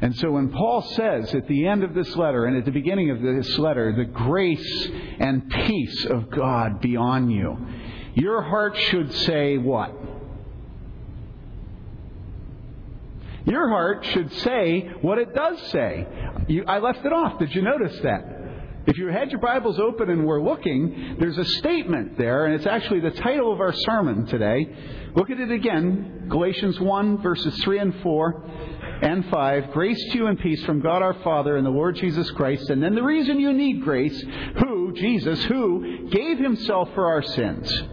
[0.01, 3.11] And so when Paul says at the end of this letter and at the beginning
[3.11, 4.89] of this letter, the grace
[5.19, 7.57] and peace of God be on you,
[8.13, 9.95] your heart should say what?
[13.45, 16.07] Your heart should say what it does say.
[16.47, 17.39] You, I left it off.
[17.39, 18.34] Did you notice that?
[18.87, 22.67] If you had your Bibles open and were looking, there's a statement there, and it's
[22.67, 24.67] actually the title of our sermon today.
[25.15, 28.49] Look at it again Galatians 1, verses 3 and 4
[29.01, 29.71] and 5.
[29.71, 32.69] Grace to you and peace from God our Father and the Lord Jesus Christ.
[32.69, 34.23] And then the reason you need grace,
[34.59, 37.83] who, Jesus, who gave himself for our sins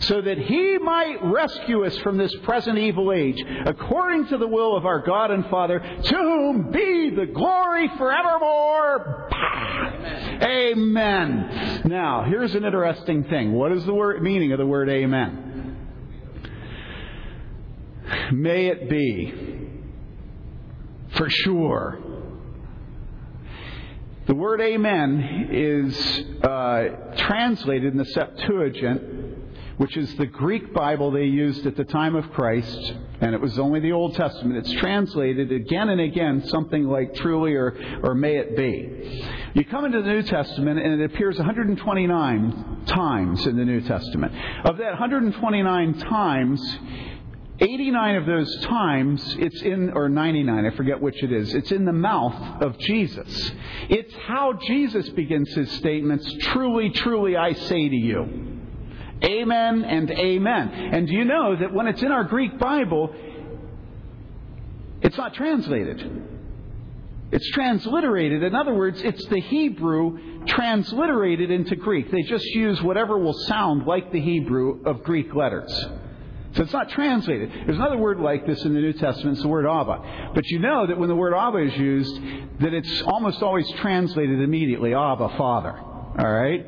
[0.00, 4.76] so that he might rescue us from this present evil age, according to the will
[4.76, 9.28] of our God and Father, to whom be the glory forevermore.
[10.42, 11.82] Amen.
[11.86, 13.52] Now, here's an interesting thing.
[13.52, 15.46] What is the word, meaning of the word amen?
[18.32, 19.34] May it be.
[21.16, 21.98] For sure.
[24.26, 25.96] The word amen is
[26.42, 29.25] uh, translated in the Septuagint
[29.78, 33.58] which is the Greek Bible they used at the time of Christ, and it was
[33.58, 34.56] only the Old Testament.
[34.56, 39.22] It's translated again and again something like truly or, or may it be.
[39.54, 44.32] You come into the New Testament, and it appears 129 times in the New Testament.
[44.64, 46.78] Of that 129 times,
[47.58, 51.84] 89 of those times, it's in, or 99, I forget which it is, it's in
[51.84, 53.52] the mouth of Jesus.
[53.90, 58.55] It's how Jesus begins his statements Truly, truly, I say to you.
[59.24, 60.68] Amen and amen.
[60.68, 63.14] And do you know that when it's in our Greek Bible,
[65.00, 66.24] it's not translated?
[67.32, 68.42] It's transliterated.
[68.42, 72.10] In other words, it's the Hebrew transliterated into Greek.
[72.10, 75.72] They just use whatever will sound like the Hebrew of Greek letters.
[76.54, 77.50] So it's not translated.
[77.66, 80.32] There's another word like this in the New Testament, it's the word Abba.
[80.34, 82.14] But you know that when the word Abba is used,
[82.60, 85.76] that it's almost always translated immediately, Abba, Father.
[85.76, 86.64] All right?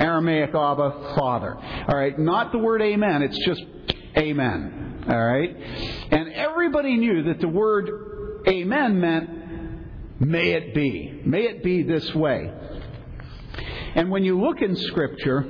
[0.00, 1.56] Aramaic Abba, Father.
[1.56, 3.62] All right, not the word amen, it's just
[4.16, 5.04] amen.
[5.08, 5.56] All right?
[6.10, 9.30] And everybody knew that the word amen meant
[10.20, 11.22] may it be.
[11.24, 12.52] May it be this way.
[13.94, 15.46] And when you look in Scripture,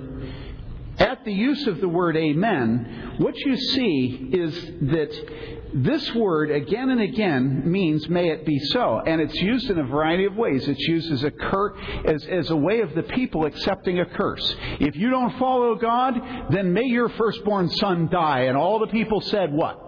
[0.99, 6.91] at the use of the word amen, what you see is that this word, again
[6.91, 9.01] and again, means may it be so.
[9.07, 10.67] And it's used in a variety of ways.
[10.69, 14.55] It's used as a, cur- as, as a way of the people accepting a curse.
[14.81, 16.15] If you don't follow God,
[16.51, 18.43] then may your firstborn son die.
[18.43, 19.79] And all the people said, what?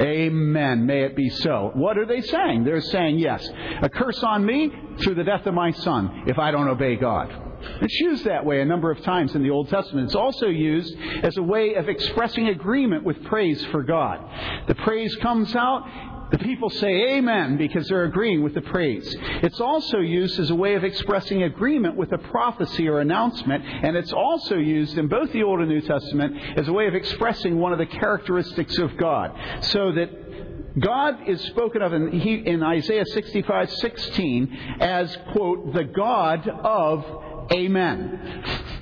[0.00, 0.86] Amen.
[0.86, 1.70] May it be so.
[1.74, 2.64] What are they saying?
[2.64, 3.46] They're saying, yes,
[3.82, 7.51] a curse on me through the death of my son if I don't obey God.
[7.80, 10.06] It's used that way a number of times in the Old Testament.
[10.06, 14.20] It's also used as a way of expressing agreement with praise for God.
[14.66, 15.86] The praise comes out,
[16.32, 19.14] the people say amen because they're agreeing with the praise.
[19.42, 23.96] It's also used as a way of expressing agreement with a prophecy or announcement, and
[23.96, 27.58] it's also used in both the Old and New Testament as a way of expressing
[27.58, 29.38] one of the characteristics of God.
[29.64, 37.04] So that God is spoken of in, in Isaiah 65:16 as, quote, the God of
[37.52, 38.44] Amen.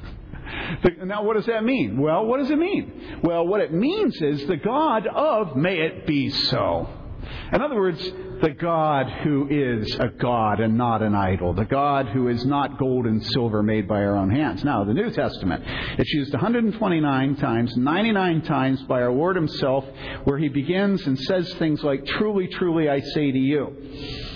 [1.05, 2.01] Now, what does that mean?
[2.01, 3.21] Well, what does it mean?
[3.23, 6.89] Well, what it means is the God of may it be so.
[7.53, 8.01] In other words,
[8.41, 12.79] the God who is a God and not an idol, the God who is not
[12.79, 14.65] gold and silver made by our own hands.
[14.65, 15.65] Now, the New Testament,
[15.99, 19.85] it's used 129 times, 99 times by our Lord Himself,
[20.25, 24.30] where He begins and says things like, Truly, truly, I say to you.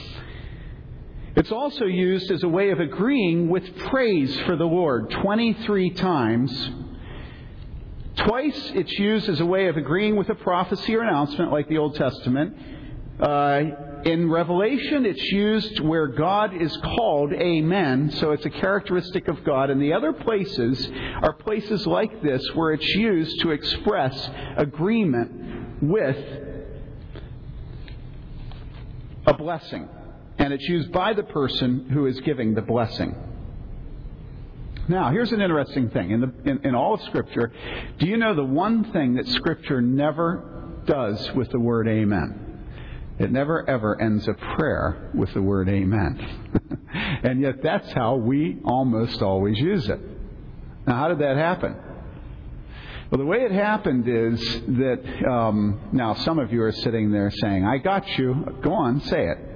[1.37, 6.71] It's also used as a way of agreeing with praise for the Lord 23 times.
[8.17, 11.79] Twice it's used as a way of agreeing with a prophecy or announcement like the
[11.79, 12.57] Old Testament.
[13.19, 13.63] Uh,
[14.05, 19.71] in Revelation, it's used where God is called Amen, so it's a characteristic of God.
[19.71, 20.89] And the other places
[21.21, 26.19] are places like this where it's used to express agreement with
[29.27, 29.89] a blessing.
[30.45, 33.17] And it's used by the person who is giving the blessing.
[34.89, 36.11] Now, here's an interesting thing.
[36.11, 37.51] In, the, in, in all of Scripture,
[37.99, 42.63] do you know the one thing that Scripture never does with the word Amen?
[43.19, 46.51] It never ever ends a prayer with the word amen.
[46.93, 50.01] and yet that's how we almost always use it.
[50.87, 51.75] Now, how did that happen?
[53.11, 57.31] Well, the way it happened is that, um, now some of you are sitting there
[57.31, 58.59] saying, I got you.
[58.63, 59.54] Go on, say it.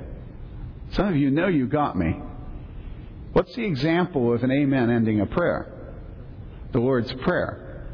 [0.92, 2.16] Some of you know you got me.
[3.32, 5.94] What's the example of an amen ending a prayer?
[6.72, 7.86] The Lord's Prayer.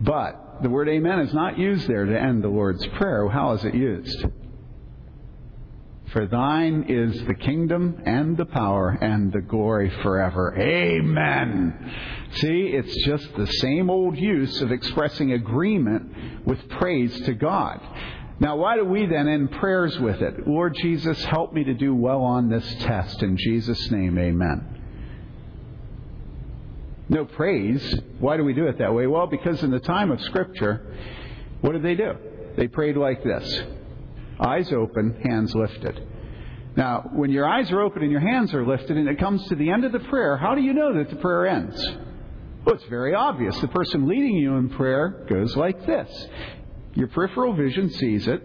[0.00, 3.28] But the word amen is not used there to end the Lord's Prayer.
[3.28, 4.26] How is it used?
[6.12, 10.54] For thine is the kingdom and the power and the glory forever.
[10.56, 11.92] Amen.
[12.36, 17.80] See, it's just the same old use of expressing agreement with praise to God.
[18.38, 20.46] Now, why do we then end prayers with it?
[20.46, 23.22] Lord Jesus, help me to do well on this test.
[23.22, 24.76] In Jesus' name, amen.
[27.08, 27.94] No praise.
[28.18, 29.06] Why do we do it that way?
[29.06, 30.94] Well, because in the time of Scripture,
[31.60, 32.12] what did they do?
[32.56, 33.62] They prayed like this
[34.38, 36.02] Eyes open, hands lifted.
[36.76, 39.54] Now, when your eyes are open and your hands are lifted and it comes to
[39.54, 41.82] the end of the prayer, how do you know that the prayer ends?
[42.64, 43.58] Well, it's very obvious.
[43.60, 46.10] The person leading you in prayer goes like this.
[46.96, 48.42] Your peripheral vision sees it,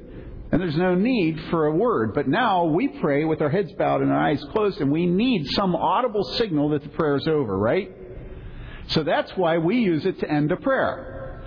[0.52, 2.14] and there's no need for a word.
[2.14, 5.48] But now we pray with our heads bowed and our eyes closed, and we need
[5.52, 7.90] some audible signal that the prayer is over, right?
[8.88, 11.44] So that's why we use it to end a prayer.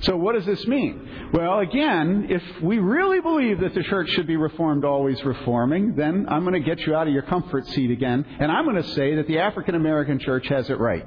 [0.00, 1.30] So, what does this mean?
[1.32, 6.26] Well, again, if we really believe that the church should be reformed, always reforming, then
[6.28, 8.90] I'm going to get you out of your comfort seat again, and I'm going to
[8.90, 11.06] say that the African American church has it right.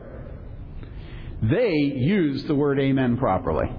[1.44, 3.70] They use the word amen properly.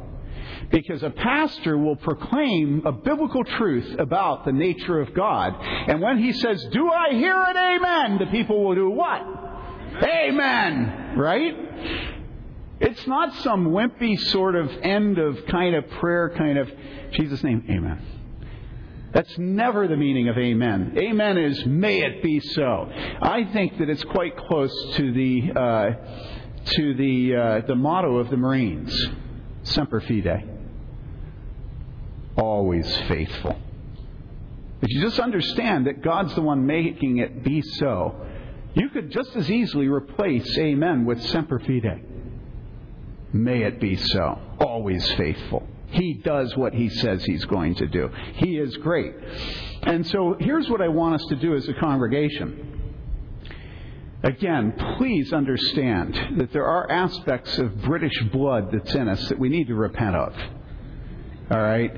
[0.70, 5.54] Because a pastor will proclaim a biblical truth about the nature of God.
[5.60, 8.18] And when he says, Do I hear an amen?
[8.18, 9.22] The people will do what?
[10.02, 11.14] Amen.
[11.16, 11.54] Right?
[12.80, 16.70] It's not some wimpy sort of end of kind of prayer, kind of
[17.12, 18.00] Jesus' name, amen.
[19.12, 20.96] That's never the meaning of amen.
[20.96, 22.88] Amen is may it be so.
[23.20, 25.90] I think that it's quite close to the uh,
[26.64, 28.94] to the uh, the motto of the Marines,
[29.62, 30.48] semper fide,
[32.36, 33.58] always faithful.
[34.82, 38.26] If you just understand that God's the one making it be so,
[38.74, 42.04] you could just as easily replace amen with semper fide.
[43.32, 44.40] May it be so.
[44.58, 45.66] Always faithful.
[45.88, 48.10] He does what he says he's going to do.
[48.34, 49.14] He is great.
[49.82, 52.69] And so here's what I want us to do as a congregation.
[54.22, 59.48] Again, please understand that there are aspects of British blood that's in us that we
[59.48, 60.34] need to repent of.
[61.50, 61.90] All right?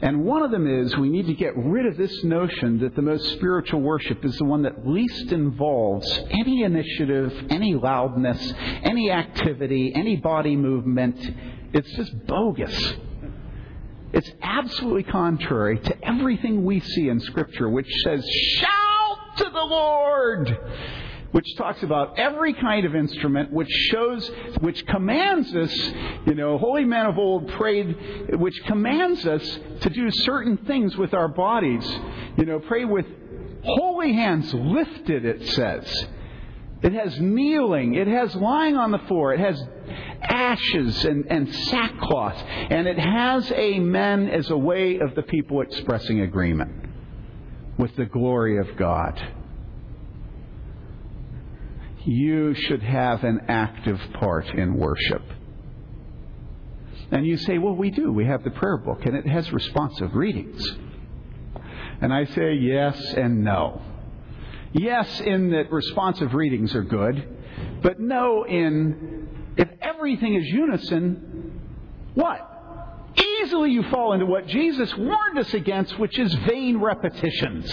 [0.00, 3.02] And one of them is we need to get rid of this notion that the
[3.02, 8.52] most spiritual worship is the one that least involves any initiative, any loudness,
[8.82, 11.18] any activity, any body movement.
[11.72, 12.94] It's just bogus.
[14.12, 18.24] It's absolutely contrary to everything we see in Scripture, which says,
[18.58, 20.56] Shout to the Lord!
[21.34, 24.30] Which talks about every kind of instrument, which shows,
[24.60, 25.76] which commands us,
[26.26, 29.42] you know, holy men of old prayed, which commands us
[29.80, 31.84] to do certain things with our bodies.
[32.36, 33.06] You know, pray with
[33.64, 36.06] holy hands lifted, it says.
[36.84, 37.96] It has kneeling.
[37.96, 39.34] It has lying on the floor.
[39.34, 39.60] It has
[40.22, 42.40] ashes and, and sackcloth.
[42.70, 46.90] And it has amen as a way of the people expressing agreement
[47.76, 49.20] with the glory of God
[52.04, 55.22] you should have an active part in worship.
[57.10, 58.12] And you say, well, we do.
[58.12, 60.62] We have the prayer book, and it has responsive readings.
[62.00, 63.80] And I say yes and no.
[64.72, 67.28] Yes, in that responsive readings are good,
[67.82, 71.60] but no, in if everything is unison,
[72.14, 72.54] what?
[73.44, 77.72] easily you fall into what Jesus warned us against, which is vain repetitions.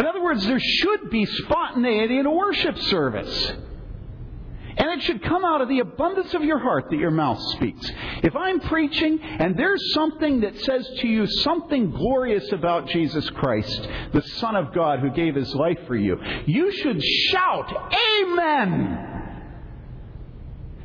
[0.00, 3.52] In other words, there should be spontaneity in a worship service.
[4.78, 7.86] And it should come out of the abundance of your heart that your mouth speaks.
[8.22, 13.88] If I'm preaching and there's something that says to you something glorious about Jesus Christ,
[14.14, 17.92] the Son of God who gave his life for you, you should shout,
[18.22, 19.06] Amen!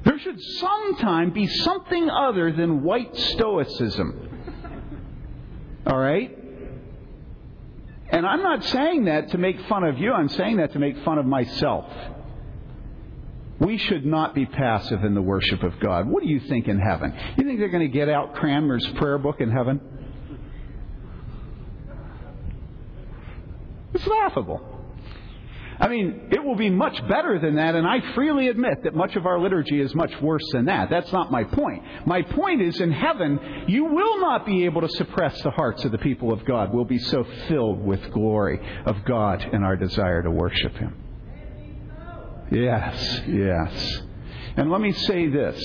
[0.03, 4.29] There should sometime be something other than white stoicism.
[5.87, 6.44] All right?
[8.09, 10.97] And I'm not saying that to make fun of you, I'm saying that to make
[11.03, 11.85] fun of myself.
[13.59, 16.07] We should not be passive in the worship of God.
[16.07, 17.13] What do you think in heaven?
[17.37, 19.79] You think they're going to get out Cranmer's prayer book in heaven?
[23.93, 24.74] It's laughable.
[25.79, 29.15] I mean, it will be much better than that, and I freely admit that much
[29.15, 30.89] of our liturgy is much worse than that.
[30.89, 31.83] That's not my point.
[32.05, 35.91] My point is in heaven, you will not be able to suppress the hearts of
[35.91, 36.73] the people of God.
[36.73, 40.95] We'll be so filled with glory of God and our desire to worship Him.
[42.51, 44.01] Yes, yes.
[44.55, 45.61] And let me say this.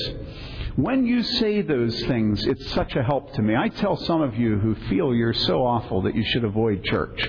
[0.77, 3.57] When you say those things, it's such a help to me.
[3.57, 7.21] I tell some of you who feel you're so awful that you should avoid church.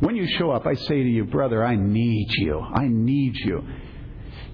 [0.00, 2.60] When you show up, I say to you, brother, I need you.
[2.60, 3.64] I need you.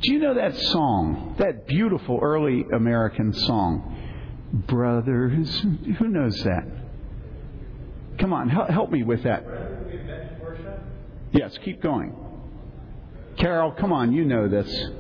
[0.03, 1.35] Do you know that song?
[1.39, 3.95] That beautiful early American song?
[4.53, 5.61] Brothers.
[5.99, 6.65] Who knows that?
[8.19, 9.45] Come on, help me with that.
[11.33, 12.15] Yes, keep going.
[13.39, 14.91] Carol, come on, you know this.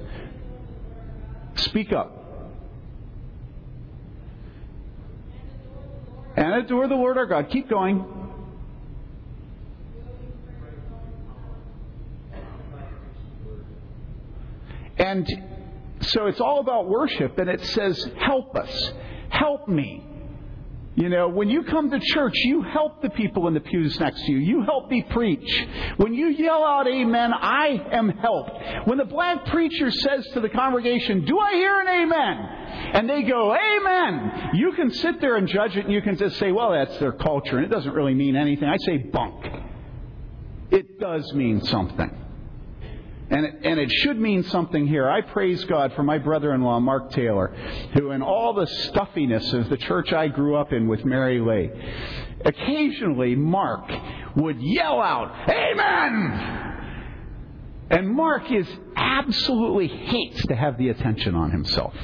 [1.54, 2.15] Speak up.
[6.46, 7.48] And adore the Lord our God.
[7.50, 8.04] Keep going.
[14.96, 15.26] And
[16.02, 18.92] so it's all about worship, and it says, Help us.
[19.28, 20.06] Help me.
[20.96, 24.24] You know, when you come to church, you help the people in the pews next
[24.24, 24.38] to you.
[24.38, 25.66] You help me preach.
[25.98, 28.88] When you yell out amen, I am helped.
[28.88, 32.36] When the black preacher says to the congregation, Do I hear an amen?
[32.94, 34.50] And they go, Amen.
[34.54, 37.12] You can sit there and judge it and you can just say, Well, that's their
[37.12, 38.66] culture and it doesn't really mean anything.
[38.66, 39.44] I say bunk.
[40.70, 42.25] It does mean something.
[43.28, 45.08] And it, should mean something here.
[45.08, 47.48] I praise God for my brother in law, Mark Taylor,
[47.94, 51.72] who, in all the stuffiness of the church I grew up in with Mary Lake,
[52.44, 53.90] occasionally Mark
[54.36, 56.66] would yell out, Amen!
[57.90, 61.94] And Mark is absolutely hates to have the attention on himself.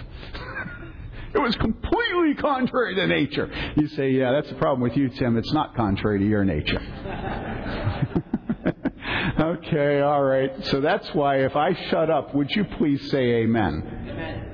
[1.34, 3.48] it was completely contrary to nature.
[3.76, 5.36] You say, Yeah, that's the problem with you, Tim.
[5.36, 6.80] It's not contrary to your nature.
[9.38, 10.52] Okay, all right.
[10.66, 14.06] So that's why if I shut up, would you please say amen?
[14.08, 14.52] Amen.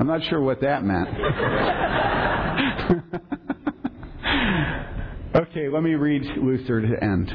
[0.00, 1.08] I'm not sure what that meant.
[5.34, 7.34] okay, let me read Luther to end.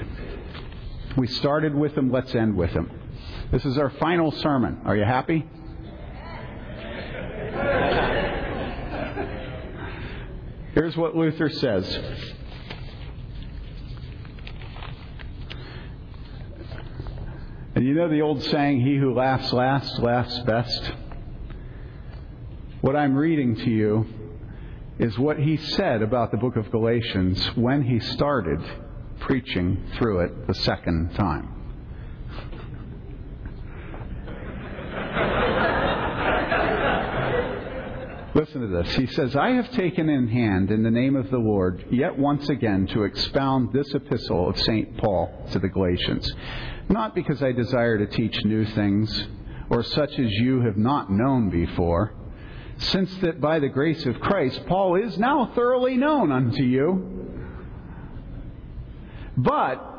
[1.17, 2.89] We started with him, let's end with him.
[3.51, 4.81] This is our final sermon.
[4.85, 5.45] Are you happy?
[10.73, 11.85] Here's what Luther says.
[17.75, 20.91] And you know the old saying, he who laughs last laughs best?
[22.81, 24.05] What I'm reading to you
[24.99, 28.59] is what he said about the book of Galatians when he started
[29.21, 31.62] preaching through it the second time.
[38.53, 38.95] Listen to this.
[38.95, 42.49] He says, I have taken in hand in the name of the Lord yet once
[42.49, 44.95] again to expound this epistle of St.
[44.97, 46.31] Paul to the Galatians
[46.87, 49.27] not because I desire to teach new things,
[49.71, 52.13] or such as you have not known before,
[52.77, 57.41] since that by the grace of Christ Paul is now thoroughly known unto you.
[59.35, 59.92] But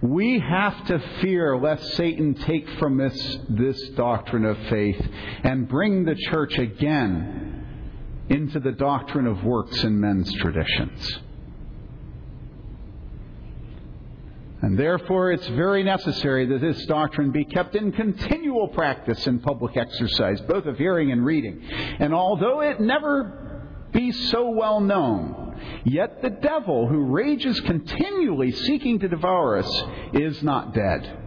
[0.00, 5.00] we have to fear lest Satan take from us this doctrine of faith
[5.42, 7.66] and bring the church again
[8.28, 11.20] into the doctrine of works and men's traditions.
[14.60, 19.76] And therefore, it's very necessary that this doctrine be kept in continual practice in public
[19.76, 21.62] exercise, both of hearing and reading.
[22.00, 25.47] And although it never be so well known,
[25.84, 29.82] yet the devil, who rages continually seeking to devour us,
[30.12, 31.18] is not dead.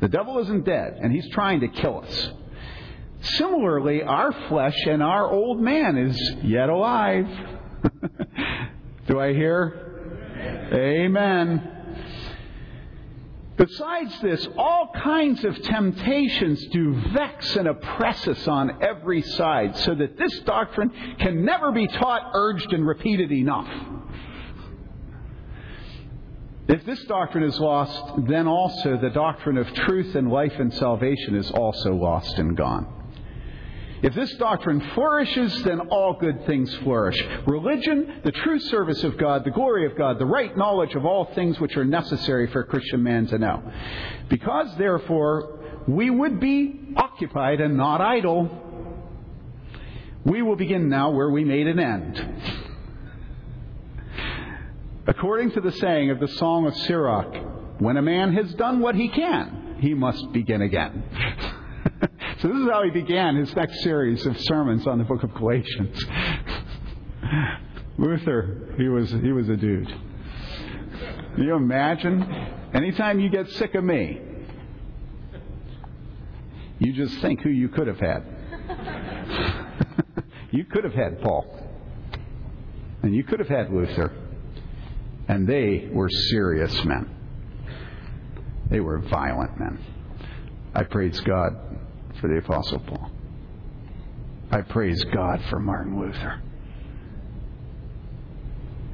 [0.00, 2.30] The devil isn't dead, and he's trying to kill us.
[3.20, 7.26] Similarly, our flesh and our old man is yet alive.
[9.06, 10.70] Do I hear?
[10.72, 11.71] Amen.
[13.56, 19.94] Besides this, all kinds of temptations do vex and oppress us on every side, so
[19.94, 23.68] that this doctrine can never be taught, urged, and repeated enough.
[26.68, 31.34] If this doctrine is lost, then also the doctrine of truth and life and salvation
[31.34, 33.01] is also lost and gone.
[34.02, 37.16] If this doctrine flourishes, then all good things flourish.
[37.46, 41.26] Religion, the true service of God, the glory of God, the right knowledge of all
[41.36, 43.62] things which are necessary for a Christian man to know.
[44.28, 48.50] Because, therefore, we would be occupied and not idle,
[50.24, 52.42] we will begin now where we made an end.
[55.06, 57.34] According to the saying of the Song of Sirach,
[57.78, 61.04] when a man has done what he can, he must begin again.
[62.42, 65.32] So this is how he began his next series of sermons on the book of
[65.32, 66.04] Galatians.
[67.98, 69.86] Luther, he was he was a dude.
[69.86, 72.20] Can you imagine?
[72.74, 74.20] Anytime you get sick of me,
[76.80, 78.24] you just think who you could have had.
[80.50, 81.46] you could have had Paul.
[83.04, 84.12] And you could have had Luther.
[85.28, 87.08] And they were serious men.
[88.68, 89.78] They were violent men.
[90.74, 91.71] I praise God
[92.22, 93.10] for the Apostle Paul.
[94.52, 96.40] I praise God for Martin Luther.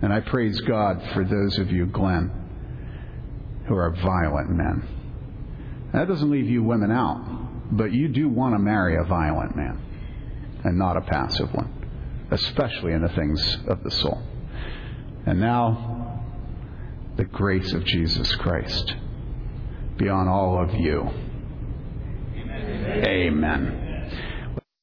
[0.00, 2.32] And I praise God for those of you, Glenn,
[3.66, 5.90] who are violent men.
[5.92, 9.78] That doesn't leave you women out, but you do want to marry a violent man
[10.64, 14.22] and not a passive one, especially in the things of the soul.
[15.26, 16.24] And now,
[17.16, 18.94] the grace of Jesus Christ
[19.98, 21.10] be on all of you.
[23.04, 23.87] Amen.